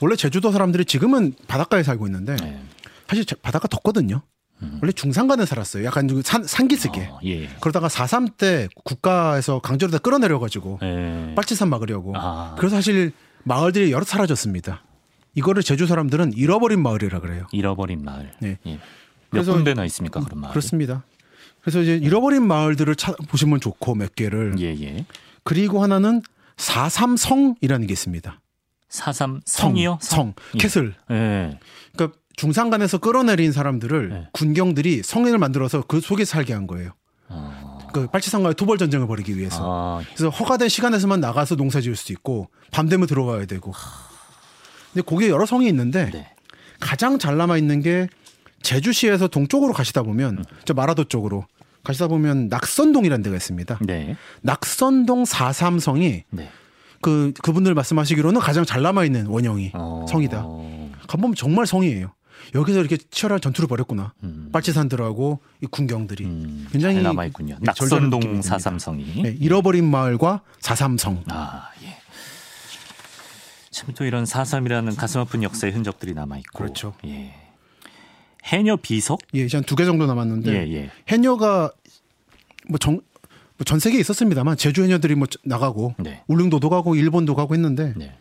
[0.00, 2.60] 원래 제주도 사람들이 지금은 바닷가에 살고 있는데 네.
[3.06, 4.22] 사실 바닷가 덥거든요.
[4.62, 4.78] 음.
[4.80, 5.84] 원래 중산간에 살았어요.
[5.84, 7.08] 약간 산, 산기슭에.
[7.10, 7.48] 어, 예.
[7.60, 11.32] 그러다가 4.3 때 국가에서 강제로 다 끌어내려가지고 예.
[11.34, 12.12] 빨치산 막으려고.
[12.16, 12.54] 아.
[12.58, 13.12] 그래서 사실
[13.44, 14.82] 마을들이 여러 사라졌습니다.
[15.34, 17.46] 이거를 제주 사람들은 잃어버린 마을이라 그래요.
[17.52, 18.32] 잃어버린 마을.
[18.40, 18.58] 네.
[18.66, 18.78] 예.
[19.30, 20.50] 몇 군데나 있습니까 그런 마을?
[20.50, 21.04] 그렇습니다.
[21.62, 24.56] 그래서 이제 잃어버린 마을들을 찾 보시면 좋고 몇 개를.
[24.58, 25.06] 예, 예.
[25.44, 26.22] 그리고 하나는
[26.56, 28.40] 4.3성이라는 게 있습니다.
[28.90, 29.98] 4.3성이요?
[30.00, 30.34] 성, 성.
[30.54, 30.58] 예.
[30.58, 30.94] 캐슬.
[31.10, 31.58] 예.
[31.94, 34.28] 그러니까 중산간에서 끌어내린 사람들을 네.
[34.32, 36.92] 군경들이 성인을 만들어서 그 속에 살게 한 거예요.
[37.28, 37.78] 아.
[37.92, 40.00] 그 빨치산과의 토벌 전쟁을 벌이기 위해서.
[40.00, 40.04] 아.
[40.14, 43.72] 그래서 허가된 시간에서만 나가서 농사 지을 수 있고 밤 되면 들어가야 되고.
[44.92, 46.32] 근데 거기에 여러 성이 있는데 네.
[46.80, 48.08] 가장 잘 남아 있는 게
[48.62, 50.44] 제주시에서 동쪽으로 가시다 보면 음.
[50.64, 51.46] 저 마라도 쪽으로
[51.84, 53.78] 가시다 보면 낙선동이라는 데가 있습니다.
[53.82, 54.16] 네.
[54.42, 56.50] 낙선동 4삼성이 네.
[57.00, 60.06] 그 그분들 말씀하시기로는 가장 잘 남아 있는 원형이 어...
[60.08, 60.46] 성이다.
[61.08, 62.12] 가보면 정말 성이에요.
[62.54, 64.14] 여기서 이렇게 치열한 전투를 벌였구나.
[64.22, 64.48] 음.
[64.52, 66.68] 빨치산들하고 이 군경들이 음.
[66.70, 67.56] 굉장히 남아 있군요.
[67.60, 71.24] 낙선동 사삼성이 네, 잃어버린 마을과 사삼성.
[71.28, 71.96] 아 예.
[73.70, 76.58] 참 또 이런 사삼이라는 가슴 아픈 역사의 흔적들이 남아 있고.
[76.58, 76.94] 그렇죠.
[77.06, 77.34] 예.
[78.44, 79.20] 해녀 비석?
[79.34, 80.90] 예, 한두 개 정도 남았는데 예, 예.
[81.08, 81.70] 해녀가
[82.68, 83.00] 뭐전
[83.56, 86.22] 뭐 세계에 있었습니다만 제주 해녀들이 뭐 나가고 네.
[86.26, 88.16] 울릉도도 가고 일본도 가고 했는데 네.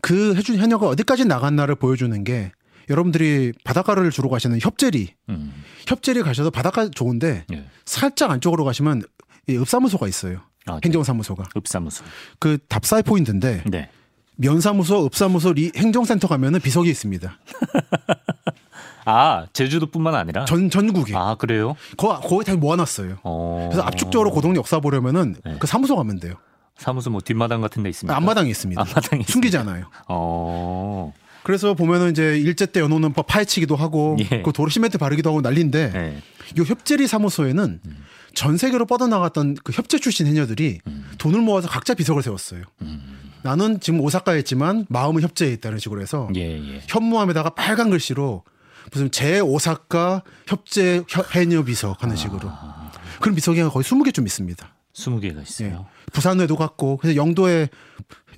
[0.00, 2.52] 그 해준 해녀가 어디까지 나갔나를 보여주는 게
[2.88, 5.52] 여러분들이 바닷가를 주로 가시는 협재리, 음.
[5.86, 7.64] 협재리 가셔도 바닷가 좋은데 예.
[7.84, 9.02] 살짝 안쪽으로 가시면
[9.48, 10.40] 이 읍사무소가 있어요.
[10.66, 10.80] 아, 네.
[10.84, 11.44] 행정사무소가.
[11.56, 12.04] 읍사무소.
[12.38, 13.90] 그 답사의 포인트인데 네.
[14.36, 17.38] 면사무소, 읍사무소, 리, 행정센터 가면은 비석이 있습니다.
[19.04, 21.14] 아 제주도뿐만 아니라 전 전국에.
[21.16, 21.74] 아 그래요?
[21.96, 23.18] 거 거기 다 모아놨어요.
[23.22, 23.68] 어...
[23.70, 25.56] 그래서 압축적으로 고동 역사 보려면은 네.
[25.58, 26.34] 그 사무소 가면 돼요.
[26.76, 28.14] 사무소 뭐 뒷마당 같은 데 있습니다.
[28.16, 28.80] 앞마당에 있습니다.
[28.80, 29.86] 앞마당에 숨기지 않아요.
[30.08, 31.12] 어.
[31.42, 34.42] 그래서 보면은 이제 일제 때 연호는 파헤치기도 하고 예.
[34.42, 36.22] 그 도로 시멘트 바르기도 하고 난리인데 예.
[36.56, 38.04] 이 협재리 사무소에는 음.
[38.34, 41.10] 전 세계로 뻗어나갔던 그 협재 출신 해녀들이 음.
[41.18, 42.62] 돈을 모아서 각자 비석을 세웠어요.
[42.82, 43.20] 음.
[43.42, 46.82] 나는 지금 오사카에 있지만 마음은 협재에 있다는 식으로 해서 예, 예.
[46.86, 48.44] 현무암에다가 빨간 글씨로
[48.92, 52.90] 무슨 제 오사카 협재 해녀 비석 하는 식으로 아.
[53.20, 54.74] 그런 비석이 거의 20개 좀 있습니다.
[54.94, 55.68] 20개가 있어요.
[55.68, 56.00] 예.
[56.12, 57.68] 부산에도 갔고 그래서 영도에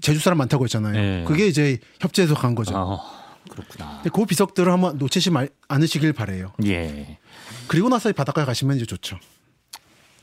[0.03, 0.97] 제주 사람 많다고 했잖아요.
[0.97, 1.25] 예.
[1.25, 2.77] 그게 이제 협재에서 간 거죠.
[2.77, 2.99] 아,
[3.51, 3.95] 그렇구나.
[4.03, 6.53] 근데 그 비석들을 한번 놓치지 말, 않으시길 바래요.
[6.67, 7.19] 예.
[7.69, 9.19] 그리고 나서 바닷가에 가시면 이제 좋죠.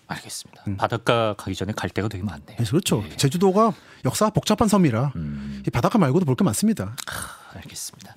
[0.07, 0.63] 알겠습니다.
[0.67, 0.77] 음.
[0.77, 2.57] 바닷가 가기 전에 갈 데가 되게 많네요.
[2.57, 3.03] 네, 그렇죠.
[3.11, 3.15] 예.
[3.15, 3.73] 제주도가
[4.05, 5.63] 역사가 복잡한 섬이라 음.
[5.71, 6.95] 바닷가 말고도 볼 게 많습니다.
[7.07, 8.15] 아, 알겠습니다.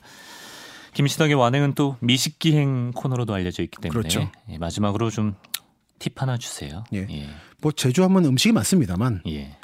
[0.94, 4.30] 김신덕의 완행은 또 미식기행 코너로도 알려져 있기 때문에 그렇죠.
[4.50, 5.34] 예, 마지막으로 좀
[5.98, 6.82] 팁 하나 주세요.
[6.92, 7.06] 예.
[7.10, 7.28] 예.
[7.60, 9.56] 뭐 제주 하면 음식이 많습니다만 예.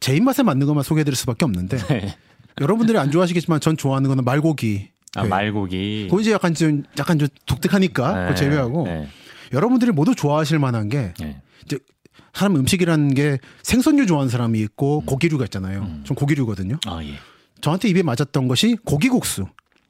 [0.00, 2.16] 제 입맛에 맞는 것만 소개해드릴 수밖에 없는데 네.
[2.60, 4.88] 여러분들이 안 좋아하시겠지만 전 좋아하는 거는 말고기.
[5.14, 5.28] 아, 네.
[5.28, 6.08] 말고기.
[6.10, 8.34] 그거 이제 약간 좀 약간 좀 독특하니까 네.
[8.34, 9.08] 제외하고 네.
[9.52, 11.40] 여러분들이 모두 좋아하실 만한 게 네.
[11.64, 11.78] 이제
[12.32, 15.06] 사람 음식이라는 게 생선류 좋아하는 사람이 있고 음.
[15.06, 15.82] 고기류가 있잖아요.
[15.82, 16.04] 음.
[16.06, 16.78] 전 고기류거든요.
[16.86, 17.14] 아, 예.
[17.60, 19.46] 저한테 입에 맞았던 것이 고기국수.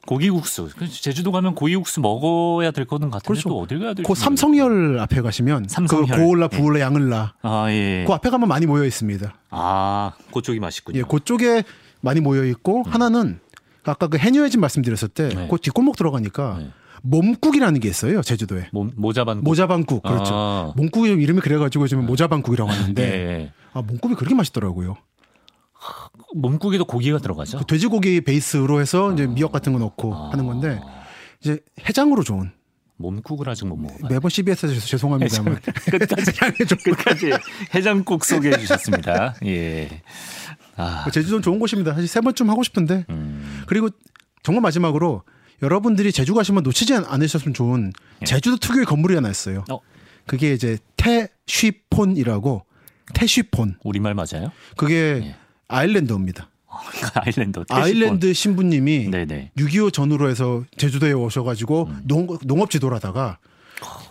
[0.06, 0.70] 고기국수.
[0.88, 3.48] 제주도 가면 고기국수 먹어야 될 거는 같은데 그렇죠.
[3.48, 4.08] 또 어딜 가야 될지.
[4.08, 6.06] 그 삼성열 앞에 가시면 삼성열.
[6.06, 6.56] 그 고을라, 네.
[6.56, 7.34] 부을라, 양을라.
[7.42, 8.04] 아 예.
[8.06, 9.34] 그 앞에 가면 많이 모여 있습니다.
[9.50, 10.98] 아, 그쪽이 맛있군요.
[10.98, 11.64] 예, 그쪽에
[12.00, 12.92] 많이 모여 있고 음.
[12.92, 13.40] 하나는
[13.84, 15.48] 아까 그 해녀의 집 말씀드렸을 때, 네.
[15.50, 16.70] 그 뒷골목 들어가니까 네.
[17.02, 18.68] 몸국이라는 게 있어요 제주도에.
[18.72, 19.44] 모, 모자반국.
[19.44, 20.34] 모자반국 그렇죠.
[20.34, 20.72] 아.
[20.76, 23.52] 몸국이 이름이 그래가지고 지금 모자반국이라고 하는데, 네.
[23.72, 24.96] 아 몸국이 그렇게 맛있더라고요.
[26.34, 27.58] 몸국에도 고기가 들어가죠.
[27.58, 30.30] 그 돼지고기 베이스로 해서 이제 미역 같은 거 넣고 아.
[30.30, 30.80] 하는 건데
[31.40, 32.52] 이제 해장으로 좋은.
[32.98, 33.94] 몸국을 아직 못 먹어.
[34.08, 35.26] 매번 CBS에서 죄송합니다.
[35.26, 35.44] 해장,
[35.90, 36.32] 끝까지
[36.82, 37.30] 끝까지
[37.74, 39.34] 해장국 소개해 주셨습니다.
[39.44, 40.02] 예.
[40.76, 41.02] 아.
[41.04, 41.92] 그 제주도는 좋은 곳입니다.
[41.92, 43.64] 사실 세 번쯤 하고 싶은데 음.
[43.66, 43.90] 그리고
[44.42, 45.24] 정말 마지막으로
[45.62, 48.24] 여러분들이 제주 가시면 놓치지 않으셨으면 좋은 예.
[48.24, 49.64] 제주도 특유의 건물이 하나 있어요.
[49.70, 49.80] 어.
[50.26, 52.64] 그게 이제 태쉬폰이라고
[53.14, 53.76] 태쉬폰.
[53.84, 54.52] 우리말 맞아요?
[54.76, 55.36] 그게 예.
[55.68, 56.48] 아일랜드입니다.
[57.14, 57.64] 아일랜드.
[57.70, 62.00] 아일랜드 신부님이 6.25 전후로 해서 제주도에 오셔가지고 음.
[62.04, 63.38] 농, 농업 지도라다가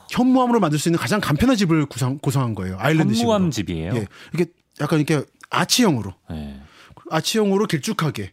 [0.10, 2.78] 현무암으로 만들 수 있는 가장 간편한 집을 구성, 구성한 거예요.
[2.80, 3.96] 아일랜드 현무암 집이에요.
[3.96, 4.08] 예.
[4.34, 4.46] 이게
[4.82, 6.14] 약간 이렇게 아치형으로.
[6.30, 6.62] 네.
[7.10, 8.32] 아치형으로 길쭉하게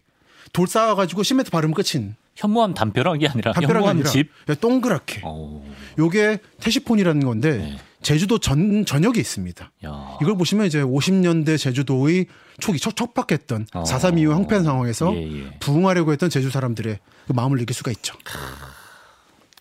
[0.53, 2.16] 돌 쌓아가지고 시멘트 바르면 끝인.
[2.37, 4.31] 현무암 담벼락이 아니라 담벼락이 현무암 아니라 집.
[4.61, 5.23] 동그랗게.
[5.25, 5.64] 오.
[5.99, 7.79] 요게 태시폰이라는 건데 네.
[8.03, 9.72] 제주도 전 전역에 있습니다.
[9.86, 10.18] 야.
[10.20, 12.26] 이걸 보시면 이제 50년대 제주도의
[12.61, 13.82] 초기 척, 척박했던 어.
[13.84, 15.59] 4.3 이후 항펜 상황에서 예, 예.
[15.59, 18.14] 부흥하려고 했던 제주 사람들의 그 마음을 느낄 수가 있죠.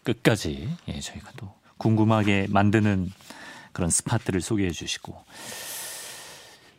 [0.04, 3.12] 끝까지 예, 저희가 또 궁금하게 만드는
[3.72, 5.24] 그런 스팟들을 소개해 주시고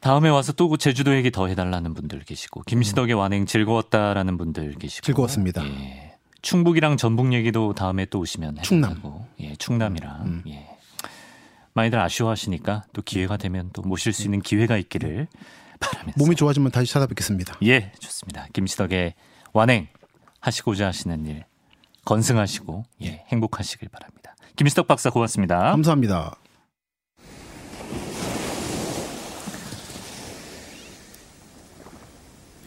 [0.01, 5.65] 다음에 와서 또 제주도 얘기 더 해달라는 분들 계시고 김시덕의 완행 즐거웠다라는 분들 계시고 즐거웠습니다.
[5.65, 6.17] 예.
[6.43, 9.01] 충북이랑 전북 얘기도 다음에 또 오시면 충남,
[9.41, 10.43] 예, 충남이랑 음.
[10.49, 10.72] 예.
[11.75, 15.27] 많이들 아쉬워하시니까 또 기회가 되면 또 모실 수 있는 기회가 있기를
[15.81, 17.59] 바라면서 몸이 좋아지면 다시 찾아뵙겠습니다.
[17.65, 18.47] 예, 좋습니다.
[18.53, 19.15] 김시덕의
[19.53, 19.89] 완행
[20.41, 21.45] 하시고자 하시는 일
[22.05, 24.35] 건승하시고 예, 행복하시길 바랍니다.
[24.57, 25.59] 김시덕 박사 고맙습니다.
[25.59, 26.37] 감사합니다.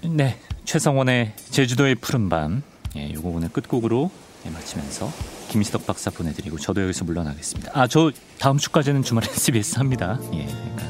[0.03, 2.63] 네, 최성원의 제주도의 푸른 밤.
[2.95, 4.11] 예, 요거 오늘 끝곡으로
[4.45, 7.71] 예, 마치면서 김시덕 박사 보내드리고 저도 여기서 물러나겠습니다.
[7.73, 10.19] 아, 저 다음 주까지는 주말에 SBS 합니다.
[10.33, 10.83] 예, 그러니까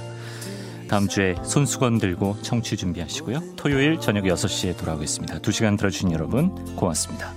[0.89, 3.55] 다음 주에 손수건 들고 청취 준비하시고요.
[3.57, 5.37] 토요일 저녁 6시에 돌아오겠습니다.
[5.39, 7.35] 2시간 들어주신 여러분 고맙습니다.